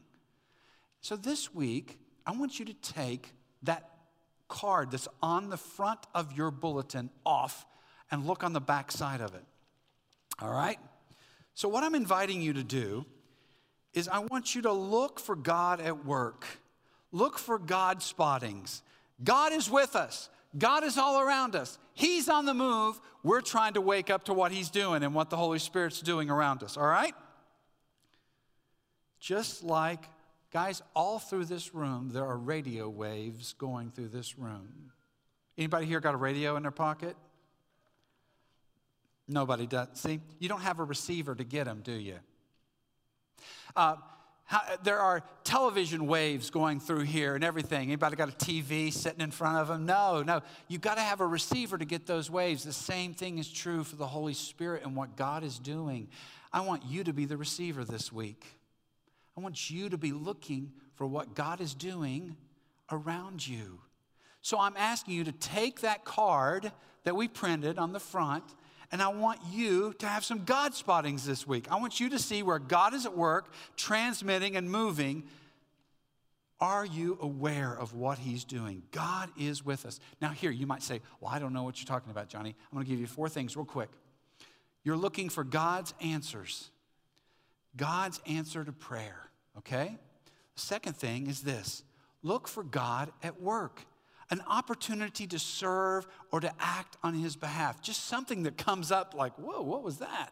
So 1.02 1.16
this 1.16 1.54
week, 1.54 2.00
I 2.26 2.32
want 2.32 2.60
you 2.60 2.66
to 2.66 2.74
take 2.74 3.34
that 3.64 3.90
card 4.48 4.92
that's 4.92 5.08
on 5.22 5.50
the 5.50 5.58
front 5.58 6.00
of 6.16 6.34
your 6.34 6.52
bulletin 6.52 7.10
off 7.26 7.66
and 8.12 8.26
look 8.26 8.44
on 8.44 8.54
the 8.54 8.62
back 8.62 8.92
side 8.92 9.22
of 9.22 9.36
it. 9.36 9.44
All 10.42 10.52
right? 10.52 10.80
So, 11.54 11.68
what 11.68 11.84
I'm 11.84 11.96
inviting 11.96 12.42
you 12.42 12.54
to 12.54 12.64
do 12.64 13.06
is 13.94 14.08
I 14.08 14.20
want 14.20 14.56
you 14.56 14.62
to 14.64 14.72
look 14.72 15.20
for 15.20 15.36
God 15.36 15.82
at 15.82 16.06
work. 16.06 16.46
Look 17.12 17.40
for 17.40 17.58
God 17.58 18.04
spottings. 18.04 18.84
God 19.24 19.54
is 19.54 19.70
with 19.70 19.96
us. 19.96 20.30
God 20.58 20.84
is 20.84 20.98
all 20.98 21.20
around 21.20 21.56
us. 21.56 21.78
He's 21.94 22.30
on 22.30 22.46
the 22.46 22.54
move. 22.54 23.00
We're 23.24 23.42
trying 23.42 23.74
to 23.74 23.82
wake 23.82 24.10
up 24.10 24.26
to 24.26 24.34
what 24.34 24.52
He's 24.52 24.70
doing 24.70 25.04
and 25.04 25.14
what 25.14 25.30
the 25.30 25.38
Holy 25.38 25.60
Spirit's 25.60 26.02
doing 26.02 26.30
around 26.30 26.64
us, 26.64 26.78
all 26.78 26.88
right? 26.88 27.14
Just 29.20 29.64
like, 29.64 30.04
guys, 30.54 30.82
all 30.96 31.20
through 31.20 31.46
this 31.46 31.74
room, 31.74 32.10
there 32.14 32.26
are 32.26 32.38
radio 32.38 32.88
waves 32.88 33.54
going 33.54 33.92
through 33.92 34.10
this 34.10 34.38
room. 34.38 34.92
Anybody 35.58 35.88
here 35.88 36.00
got 36.00 36.14
a 36.14 36.18
radio 36.18 36.56
in 36.56 36.64
their 36.64 36.72
pocket? 36.72 37.16
Nobody 39.28 39.68
does. 39.68 39.88
See, 39.94 40.22
you 40.40 40.48
don't 40.48 40.62
have 40.62 40.80
a 40.80 40.84
receiver 40.84 41.36
to 41.36 41.44
get 41.44 41.66
them, 41.66 41.82
do 41.84 41.92
you? 41.92 42.20
Uh, 43.76 43.96
how, 44.48 44.62
there 44.82 45.00
are 45.00 45.24
television 45.44 46.08
waves 46.08 46.50
going 46.50 46.80
through 46.80 47.02
here 47.02 47.36
and 47.36 47.44
everything. 47.44 47.90
Anybody 47.90 48.16
got 48.16 48.30
a 48.30 48.32
TV 48.32 48.94
sitting 48.94 49.20
in 49.20 49.30
front 49.30 49.58
of 49.58 49.68
them? 49.68 49.86
No, 49.86 50.24
no. 50.24 50.42
You've 50.70 50.82
got 50.82 50.96
to 50.96 51.02
have 51.02 51.20
a 51.20 51.28
receiver 51.28 51.78
to 51.78 51.84
get 51.84 52.06
those 52.06 52.30
waves. 52.30 52.64
The 52.64 52.72
same 52.72 53.14
thing 53.14 53.40
is 53.40 53.52
true 53.52 53.84
for 53.84 53.98
the 53.98 54.08
Holy 54.08 54.34
Spirit 54.34 54.84
and 54.86 54.96
what 54.96 55.18
God 55.18 55.44
is 55.44 55.60
doing. 55.60 56.08
I 56.54 56.62
want 56.62 56.86
you 56.86 57.04
to 57.04 57.12
be 57.12 57.26
the 57.26 57.36
receiver 57.36 57.84
this 57.84 58.12
week. 58.12 58.46
I 59.38 59.42
want 59.42 59.70
you 59.70 59.90
to 59.90 59.98
be 59.98 60.14
looking 60.14 60.72
for 60.96 61.06
what 61.06 61.36
God 61.36 61.60
is 61.60 61.74
doing 61.74 62.38
around 62.90 63.46
you. 63.46 63.82
So 64.42 64.58
I'm 64.62 64.78
asking 64.78 65.16
you 65.16 65.26
to 65.26 65.34
take 65.34 65.82
that 65.82 66.06
card 66.06 66.72
that 67.04 67.18
we 67.18 67.28
printed 67.28 67.78
on 67.78 67.92
the 67.92 68.00
front 68.00 68.46
and 68.92 69.02
I 69.02 69.10
want 69.10 69.40
you 69.52 69.94
to 70.00 70.08
have 70.08 70.24
some 70.24 70.46
God 70.46 70.74
spottings 70.74 71.26
this 71.26 71.46
week. 71.46 71.70
I 71.70 71.76
want 71.76 72.00
you 72.00 72.10
to 72.10 72.20
see 72.20 72.42
where 72.44 72.60
God 72.60 72.94
is 72.94 73.06
at 73.06 73.18
work, 73.18 73.52
transmitting 73.76 74.56
and 74.56 74.72
moving. 74.72 75.24
Are 76.60 76.86
you 76.86 77.18
aware 77.22 77.74
of 77.74 77.94
what 77.94 78.18
He's 78.18 78.44
doing? 78.44 78.84
God 78.92 79.30
is 79.38 79.64
with 79.64 79.86
us. 79.86 80.00
Now, 80.22 80.30
here, 80.30 80.52
you 80.52 80.66
might 80.66 80.82
say, 80.82 81.02
Well, 81.20 81.32
I 81.32 81.40
don't 81.40 81.54
know 81.54 81.64
what 81.64 81.80
you're 81.80 81.88
talking 81.88 82.12
about, 82.12 82.30
Johnny. 82.30 82.56
I'm 82.72 82.76
going 82.76 82.86
to 82.86 82.90
give 82.90 83.00
you 83.00 83.08
four 83.08 83.30
things 83.30 83.56
real 83.56 83.66
quick. 83.66 83.90
You're 84.84 84.98
looking 84.98 85.30
for 85.30 85.44
God's 85.44 85.94
answers, 86.02 86.70
God's 87.76 88.22
answer 88.26 88.64
to 88.64 88.72
prayer, 88.72 89.30
okay? 89.58 89.98
The 90.56 90.62
second 90.62 90.96
thing 90.96 91.28
is 91.28 91.42
this 91.42 91.84
look 92.24 92.48
for 92.48 92.64
God 92.64 93.12
at 93.22 93.42
work 93.42 93.86
an 94.30 94.42
opportunity 94.48 95.26
to 95.28 95.40
serve 95.40 96.06
or 96.32 96.40
to 96.40 96.52
act 96.60 96.98
on 97.04 97.14
his 97.14 97.36
behalf. 97.36 97.82
Just 97.82 98.06
something 98.06 98.44
that 98.44 98.58
comes 98.58 98.92
up 98.92 99.14
like, 99.14 99.34
whoa, 99.38 99.62
what 99.62 99.84
was 99.84 99.98
that? 99.98 100.32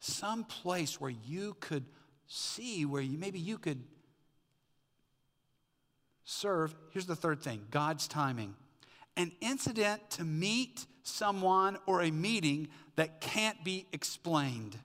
Some 0.00 0.44
place 0.44 1.00
where 1.00 1.10
you 1.10 1.56
could 1.60 1.84
see, 2.26 2.84
where 2.84 3.02
you, 3.02 3.18
maybe 3.18 3.38
you 3.38 3.58
could 3.58 3.82
serve. 6.24 6.74
Here's 6.90 7.06
the 7.06 7.16
third 7.16 7.42
thing 7.42 7.66
God's 7.70 8.08
timing. 8.08 8.54
An 9.16 9.32
incident 9.40 10.10
to 10.10 10.24
meet 10.24 10.86
someone 11.02 11.76
or 11.86 12.02
a 12.02 12.10
meeting 12.10 12.68
that 12.96 13.20
can't 13.20 13.62
be 13.64 13.86
explained. 13.92 14.76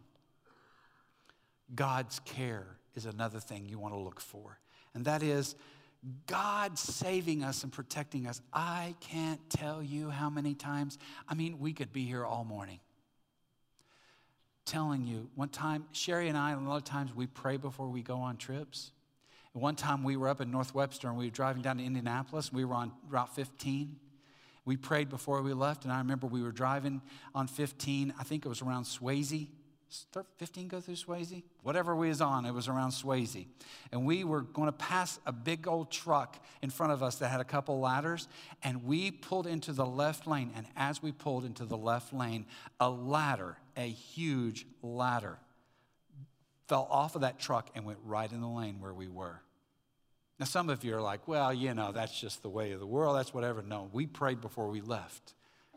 God's 1.74 2.20
care 2.20 2.78
is 2.96 3.06
another 3.06 3.40
thing 3.40 3.68
you 3.68 3.80
want 3.80 3.94
to 3.94 4.00
look 4.00 4.20
for. 4.20 4.60
And 4.94 5.06
that 5.06 5.24
is 5.24 5.56
God 6.28 6.78
saving 6.78 7.44
us 7.44 7.64
and 7.64 7.72
protecting 7.72 8.28
us. 8.28 8.42
I 8.54 8.96
can't 9.00 9.40
tell 9.50 9.82
you 9.82 10.10
how 10.10 10.30
many 10.30 10.54
times, 10.54 10.98
I 11.28 11.34
mean, 11.34 11.60
we 11.60 11.74
could 11.74 11.92
be 11.92 12.06
here 12.06 12.26
all 12.26 12.44
morning 12.44 12.80
telling 14.66 15.06
you. 15.06 15.30
One 15.36 15.50
time, 15.50 15.86
Sherry 15.92 16.28
and 16.28 16.38
I, 16.38 16.52
a 16.52 16.60
lot 16.60 16.78
of 16.78 16.84
times, 16.84 17.16
we 17.16 17.28
pray 17.28 17.58
before 17.58 17.88
we 17.88 18.02
go 18.02 18.18
on 18.18 18.38
trips. 18.38 18.92
One 19.54 19.76
time 19.76 20.04
we 20.04 20.18
were 20.18 20.28
up 20.28 20.42
in 20.42 20.52
North 20.52 20.76
Webster 20.76 21.08
and 21.08 21.18
we 21.18 21.26
were 21.26 21.32
driving 21.32 21.62
down 21.62 21.78
to 21.78 21.84
Indianapolis. 21.84 22.52
We 22.52 22.66
were 22.66 22.76
on 22.76 22.92
Route 23.10 23.34
15. 23.34 23.96
We 24.66 24.76
prayed 24.76 25.10
before 25.10 25.42
we 25.44 25.54
left, 25.54 25.84
and 25.84 25.94
I 25.94 26.00
remember 26.00 26.26
we 26.26 26.42
were 26.42 26.52
driving 26.52 27.02
on 27.36 27.48
15. 27.48 28.16
I 28.20 28.24
think 28.24 28.46
it 28.46 28.50
was 28.50 28.64
around 28.64 28.86
Swayzee. 28.86 29.48
15 30.38 30.68
go 30.68 30.80
through 30.82 30.96
Swayzee? 30.96 31.44
Whatever 31.64 31.96
we 31.96 32.10
was 32.10 32.22
on, 32.22 32.46
it 32.46 32.52
was 32.52 32.68
around 32.68 32.92
Swayzee. 32.92 33.48
And 33.92 34.06
we 34.06 34.24
were 34.24 34.42
going 34.42 34.68
to 34.68 34.74
pass 34.74 35.20
a 35.26 35.32
big 35.32 35.68
old 35.68 35.92
truck 35.92 36.44
in 36.62 36.70
front 36.70 36.94
of 36.94 37.04
us 37.04 37.18
that 37.18 37.30
had 37.30 37.42
a 37.42 37.46
couple 37.46 37.80
ladders, 37.80 38.28
and 38.64 38.84
we 38.86 39.12
pulled 39.12 39.48
into 39.48 39.74
the 39.74 39.86
left 39.86 40.28
lane. 40.28 40.52
And 40.56 40.66
as 40.76 41.02
we 41.02 41.12
pulled 41.12 41.46
into 41.46 41.66
the 41.66 41.78
left 41.78 42.14
lane, 42.14 42.46
a 42.80 42.90
ladder, 42.90 43.58
a 43.78 43.88
huge 43.88 44.66
ladder, 44.82 45.38
fell 46.68 46.88
off 46.90 47.16
of 47.16 47.22
that 47.22 47.40
truck 47.40 47.70
and 47.76 47.86
went 47.86 48.00
right 48.04 48.32
in 48.32 48.42
the 48.42 48.48
lane 48.48 48.80
where 48.80 48.94
we 48.94 49.08
were. 49.08 49.42
Now, 50.40 50.46
some 50.46 50.70
of 50.70 50.84
you 50.84 50.96
are 50.96 51.02
like, 51.02 51.28
well, 51.28 51.54
you 51.54 51.74
know, 51.74 51.92
that's 51.92 52.20
just 52.20 52.42
the 52.42 52.50
way 52.50 52.74
of 52.74 52.80
the 52.80 52.86
world, 52.86 53.16
that's 53.16 53.34
whatever. 53.34 53.62
No, 53.62 53.90
we 53.94 54.06
prayed 54.06 54.42
before 54.42 54.68
we 54.68 54.82
left. 54.82 55.34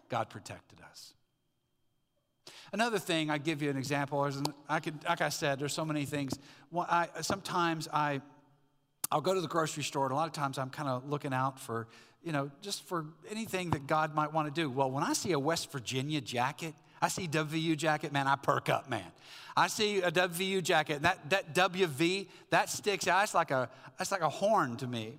God 0.09 0.31
protected 0.31 0.81
us. 0.81 1.13
Another 2.73 2.99
thing, 2.99 3.31
I 3.31 3.39
give 3.39 3.63
you 3.63 3.71
an 3.71 3.77
example. 3.77 4.31
I 4.69 4.81
could, 4.81 5.03
like 5.05 5.21
I 5.21 5.31
said, 5.31 5.59
there's 5.59 5.73
so 5.73 5.85
many 5.85 6.05
things. 6.05 6.39
I, 6.77 7.09
sometimes 7.23 7.89
I, 7.93 8.21
I'll 9.11 9.23
go 9.23 9.35
to 9.35 9.41
the 9.41 9.49
grocery 9.49 9.83
store, 9.83 10.05
and 10.05 10.13
a 10.13 10.17
lot 10.17 10.27
of 10.27 10.35
times 10.35 10.59
I'm 10.59 10.71
kind 10.71 10.89
of 10.89 11.09
looking 11.09 11.33
out 11.33 11.59
for, 11.59 11.89
you 12.23 12.33
know, 12.33 12.51
just 12.61 12.83
for 12.85 13.07
anything 13.31 13.71
that 13.71 13.87
God 13.87 14.15
might 14.15 14.33
want 14.33 14.55
to 14.55 14.61
do. 14.61 14.69
Well, 14.69 14.91
when 14.91 15.03
I 15.03 15.15
see 15.15 15.33
a 15.33 15.39
West 15.39 15.73
Virginia 15.73 16.21
jacket, 16.21 16.75
I 17.01 17.09
see 17.09 17.27
WVU 17.27 17.77
jacket, 17.77 18.13
man, 18.13 18.27
I 18.27 18.37
perk 18.37 18.69
up, 18.69 18.91
man. 18.91 19.07
I 19.57 19.69
see 19.69 20.01
a 20.03 20.11
WVU 20.11 20.63
jacket, 20.63 21.03
that, 21.03 21.31
that 21.31 21.55
WV, 21.55 22.29
that 22.51 22.69
sticks 22.69 23.09
out. 23.09 23.23
It's 23.25 23.35
like 23.35 23.51
a, 23.51 23.71
it's 23.99 24.13
like 24.13 24.21
a 24.21 24.29
horn 24.29 24.77
to 24.77 24.87
me. 24.87 25.19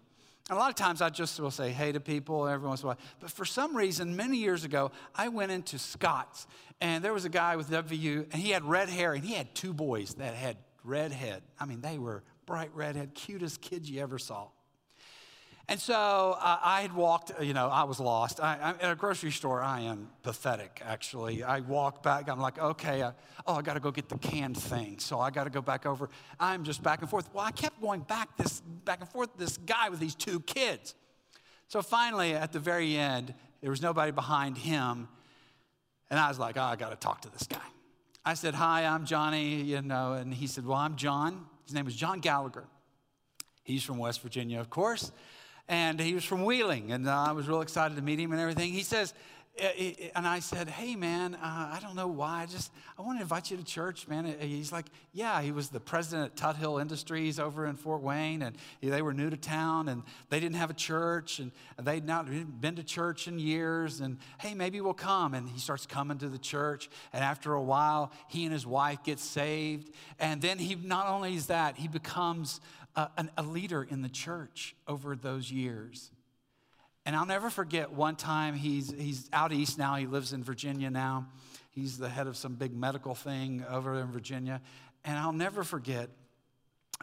And 0.49 0.57
a 0.57 0.59
lot 0.59 0.69
of 0.69 0.75
times 0.75 1.01
I 1.01 1.09
just 1.09 1.39
will 1.39 1.51
say 1.51 1.71
hey 1.71 1.91
to 1.91 1.99
people 1.99 2.47
every 2.47 2.67
once 2.67 2.81
in 2.81 2.85
a 2.85 2.87
while. 2.87 2.97
But 3.19 3.29
for 3.29 3.45
some 3.45 3.77
reason, 3.77 4.15
many 4.15 4.37
years 4.37 4.63
ago, 4.63 4.91
I 5.15 5.27
went 5.27 5.51
into 5.51 5.77
Scott's 5.77 6.47
and 6.81 7.03
there 7.03 7.13
was 7.13 7.25
a 7.25 7.29
guy 7.29 7.55
with 7.55 7.69
WVU 7.69 8.25
and 8.31 8.41
he 8.41 8.49
had 8.49 8.65
red 8.65 8.89
hair 8.89 9.13
and 9.13 9.23
he 9.23 9.35
had 9.35 9.53
two 9.53 9.73
boys 9.73 10.15
that 10.15 10.33
had 10.33 10.57
red 10.83 11.11
head. 11.11 11.43
I 11.59 11.65
mean, 11.65 11.81
they 11.81 11.99
were 11.99 12.23
bright 12.47 12.71
redhead, 12.73 13.13
cutest 13.13 13.61
kids 13.61 13.91
you 13.91 14.01
ever 14.01 14.17
saw. 14.17 14.47
And 15.69 15.79
so 15.79 16.35
uh, 16.41 16.57
I 16.63 16.81
had 16.81 16.93
walked, 16.93 17.31
you 17.43 17.53
know, 17.53 17.67
I 17.67 17.83
was 17.83 17.99
lost. 17.99 18.39
I, 18.39 18.57
I, 18.59 18.83
at 18.83 18.91
a 18.91 18.95
grocery 18.95 19.29
store, 19.29 19.61
I 19.61 19.81
am 19.81 20.09
pathetic, 20.23 20.81
actually. 20.83 21.43
I 21.43 21.59
walked 21.59 22.01
back, 22.01 22.27
I'm 22.27 22.39
like, 22.39 22.57
okay, 22.57 23.03
uh, 23.03 23.11
oh, 23.45 23.53
I 23.53 23.61
got 23.61 23.75
to 23.75 23.79
go 23.79 23.91
get 23.91 24.09
the 24.09 24.17
canned 24.17 24.57
thing. 24.57 24.97
So 24.97 25.19
I 25.19 25.29
got 25.29 25.43
to 25.43 25.51
go 25.51 25.61
back 25.61 25.85
over. 25.85 26.09
I'm 26.39 26.63
just 26.63 26.81
back 26.81 27.01
and 27.01 27.09
forth. 27.09 27.29
Well, 27.35 27.45
I 27.45 27.51
kept 27.51 27.79
going 27.79 28.01
back, 28.01 28.35
this, 28.35 28.61
back 28.83 28.99
and 29.01 29.07
forth, 29.09 29.29
this 29.37 29.57
guy 29.57 29.89
with 29.89 29.99
these 29.99 30.15
two 30.15 30.39
kids. 30.39 30.95
So 31.67 31.83
finally, 31.83 32.33
at 32.33 32.51
the 32.51 32.59
very 32.59 32.97
end, 32.97 33.35
there 33.61 33.69
was 33.69 33.83
nobody 33.83 34.11
behind 34.11 34.57
him. 34.57 35.07
And 36.09 36.19
I 36.19 36.29
was 36.29 36.39
like, 36.39 36.57
oh, 36.57 36.63
I 36.63 36.77
got 36.77 36.89
to 36.89 36.95
talk 36.95 37.21
to 37.21 37.29
this 37.29 37.45
guy. 37.45 37.59
I 38.25 38.33
said, 38.33 38.55
hi, 38.55 38.85
I'm 38.85 39.05
Johnny, 39.05 39.61
you 39.61 39.83
know, 39.83 40.13
and 40.13 40.33
he 40.33 40.47
said, 40.47 40.65
well, 40.65 40.79
I'm 40.79 40.95
John. 40.95 41.45
His 41.65 41.75
name 41.75 41.85
is 41.85 41.95
John 41.95 42.21
Gallagher. 42.21 42.65
He's 43.61 43.83
from 43.83 43.99
West 43.99 44.23
Virginia, 44.23 44.59
of 44.59 44.71
course 44.71 45.11
and 45.69 45.99
he 45.99 46.15
was 46.15 46.25
from 46.25 46.43
Wheeling, 46.43 46.91
and 46.91 47.07
uh, 47.07 47.25
I 47.27 47.31
was 47.31 47.47
real 47.47 47.61
excited 47.61 47.95
to 47.95 48.01
meet 48.01 48.19
him 48.19 48.31
and 48.31 48.41
everything. 48.41 48.73
He 48.73 48.83
says, 48.83 49.13
and 50.15 50.25
I 50.25 50.39
said, 50.39 50.69
"Hey, 50.69 50.95
man, 50.95 51.35
uh, 51.35 51.37
I 51.43 51.79
don't 51.81 51.95
know 51.95 52.07
why. 52.07 52.43
I 52.43 52.45
just 52.45 52.71
I 52.97 53.01
want 53.01 53.17
to 53.17 53.21
invite 53.21 53.51
you 53.51 53.57
to 53.57 53.63
church, 53.63 54.07
man." 54.07 54.33
He's 54.39 54.71
like, 54.71 54.85
"Yeah." 55.11 55.41
He 55.41 55.51
was 55.51 55.69
the 55.69 55.79
president 55.79 56.31
at 56.31 56.37
Tuthill 56.37 56.79
Industries 56.79 57.39
over 57.39 57.65
in 57.65 57.75
Fort 57.75 58.01
Wayne, 58.01 58.41
and 58.41 58.55
they 58.81 59.01
were 59.01 59.13
new 59.13 59.29
to 59.29 59.37
town, 59.37 59.89
and 59.89 60.03
they 60.29 60.39
didn't 60.39 60.55
have 60.55 60.69
a 60.69 60.75
church, 60.75 61.39
and 61.39 61.51
they'd 61.77 62.05
not 62.05 62.27
been 62.61 62.75
to 62.75 62.83
church 62.83 63.27
in 63.27 63.37
years. 63.37 63.99
And 63.99 64.17
hey, 64.39 64.53
maybe 64.53 64.79
we'll 64.81 64.93
come. 64.93 65.33
And 65.33 65.49
he 65.49 65.59
starts 65.59 65.85
coming 65.85 66.17
to 66.19 66.29
the 66.29 66.39
church, 66.39 66.89
and 67.11 67.23
after 67.23 67.53
a 67.53 67.61
while, 67.61 68.11
he 68.27 68.45
and 68.45 68.53
his 68.53 68.65
wife 68.65 69.03
get 69.03 69.19
saved, 69.19 69.93
and 70.19 70.41
then 70.41 70.57
he 70.57 70.75
not 70.75 71.07
only 71.07 71.35
is 71.35 71.47
that 71.47 71.75
he 71.77 71.87
becomes 71.87 72.61
a, 72.95 73.25
a 73.37 73.43
leader 73.43 73.83
in 73.83 74.01
the 74.01 74.09
church 74.09 74.75
over 74.87 75.15
those 75.15 75.51
years. 75.51 76.11
And 77.05 77.15
I'll 77.15 77.25
never 77.25 77.49
forget 77.49 77.91
one 77.91 78.15
time 78.15 78.55
he's, 78.55 78.91
he's 78.91 79.29
out 79.33 79.51
east 79.51 79.77
now, 79.77 79.95
he 79.95 80.05
lives 80.05 80.33
in 80.33 80.43
Virginia 80.43 80.89
now. 80.89 81.27
He's 81.71 81.97
the 81.97 82.09
head 82.09 82.27
of 82.27 82.35
some 82.35 82.55
big 82.55 82.75
medical 82.75 83.15
thing 83.15 83.63
over 83.69 83.99
in 83.99 84.07
Virginia. 84.07 84.61
And 85.05 85.17
I'll 85.17 85.31
never 85.31 85.63
forget 85.63 86.09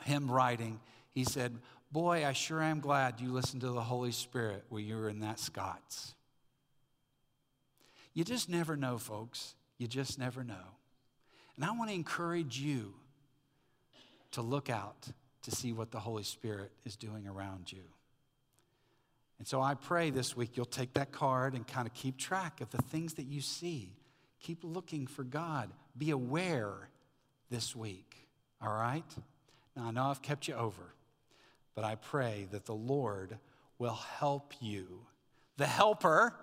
him 0.05 0.30
writing. 0.30 0.80
He 1.12 1.24
said, 1.24 1.57
Boy, 1.93 2.26
I 2.26 2.32
sure 2.32 2.62
am 2.62 2.80
glad 2.80 3.20
you 3.20 3.32
listened 3.32 3.62
to 3.62 3.70
the 3.70 3.80
Holy 3.80 4.12
Spirit 4.12 4.64
when 4.68 4.84
you 4.84 4.97
were 4.97 5.09
in 5.09 5.20
that 5.20 5.39
Scott's. 5.39 6.14
You 8.12 8.24
just 8.24 8.49
never 8.49 8.76
know, 8.76 8.99
folks. 8.99 9.55
You 9.78 9.87
just 9.87 10.18
never 10.18 10.43
know. 10.43 10.55
And 11.55 11.64
I 11.64 11.70
want 11.70 11.91
to 11.91 11.95
encourage 11.95 12.59
you 12.59 12.95
to 14.32 14.43
look 14.43 14.68
out 14.68 15.09
to 15.47 15.53
see 15.53 15.72
what 15.72 15.92
the 15.92 16.01
Holy 16.01 16.24
Spirit 16.24 16.72
is 16.84 16.97
doing 16.97 17.26
around 17.26 17.72
you. 17.72 17.82
And 19.38 19.47
so 19.47 19.62
I 19.62 19.74
pray 19.74 20.11
this 20.11 20.36
week 20.36 20.57
you'll 20.57 20.66
take 20.66 20.94
that 20.94 21.12
card 21.12 21.55
and 21.55 21.66
kind 21.66 21.86
of 21.86 21.94
keep 21.94 22.16
track 22.16 22.61
of 22.61 22.70
the 22.70 22.82
things 22.82 23.14
that 23.14 23.26
you 23.26 23.40
see. 23.40 23.97
Keep 24.40 24.64
looking 24.64 25.07
for 25.07 25.22
God. 25.22 25.70
Be 25.97 26.11
aware 26.11 26.88
this 27.49 27.76
week, 27.76 28.26
all 28.61 28.72
right? 28.72 29.05
Now, 29.76 29.84
I 29.86 29.90
know 29.92 30.05
I've 30.05 30.22
kept 30.22 30.49
you 30.49 30.55
over, 30.55 30.94
but 31.76 31.84
I 31.84 31.94
pray 31.94 32.49
that 32.51 32.64
the 32.66 32.74
Lord 32.74 33.38
will 33.78 33.94
help 34.18 34.53
you. 34.61 35.01
The 35.59 35.66
helper 35.66 36.34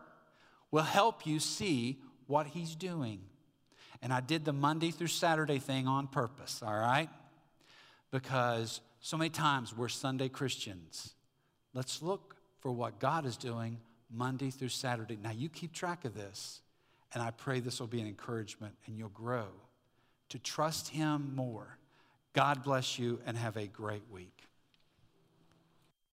will 0.71 0.83
help 0.83 1.27
you 1.27 1.39
see 1.39 1.99
what 2.27 2.47
he's 2.47 2.73
doing. 2.75 3.19
And 4.01 4.13
I 4.13 4.21
did 4.21 4.45
the 4.45 4.53
Monday 4.53 4.91
through 4.91 5.07
Saturday 5.07 5.59
thing 5.59 5.87
on 5.87 6.07
purpose, 6.07 6.61
all 6.65 6.73
right? 6.73 7.09
Because 8.11 8.79
so 9.03 9.17
many 9.17 9.29
times 9.29 9.75
we're 9.75 9.89
Sunday 9.89 10.29
Christians. 10.29 11.13
Let's 11.73 12.01
look 12.01 12.37
for 12.61 12.71
what 12.71 13.01
God 13.01 13.25
is 13.25 13.35
doing 13.35 13.77
Monday 14.09 14.49
through 14.49 14.69
Saturday. 14.69 15.17
Now, 15.21 15.31
you 15.31 15.49
keep 15.49 15.73
track 15.73 16.05
of 16.05 16.15
this, 16.15 16.61
and 17.13 17.21
I 17.21 17.31
pray 17.31 17.59
this 17.59 17.81
will 17.81 17.87
be 17.87 17.99
an 17.99 18.07
encouragement 18.07 18.75
and 18.85 18.97
you'll 18.97 19.09
grow 19.09 19.47
to 20.29 20.39
trust 20.39 20.87
Him 20.87 21.33
more. 21.35 21.77
God 22.31 22.63
bless 22.63 22.97
you 22.97 23.19
and 23.25 23.35
have 23.35 23.57
a 23.57 23.67
great 23.67 24.03
week. 24.09 24.42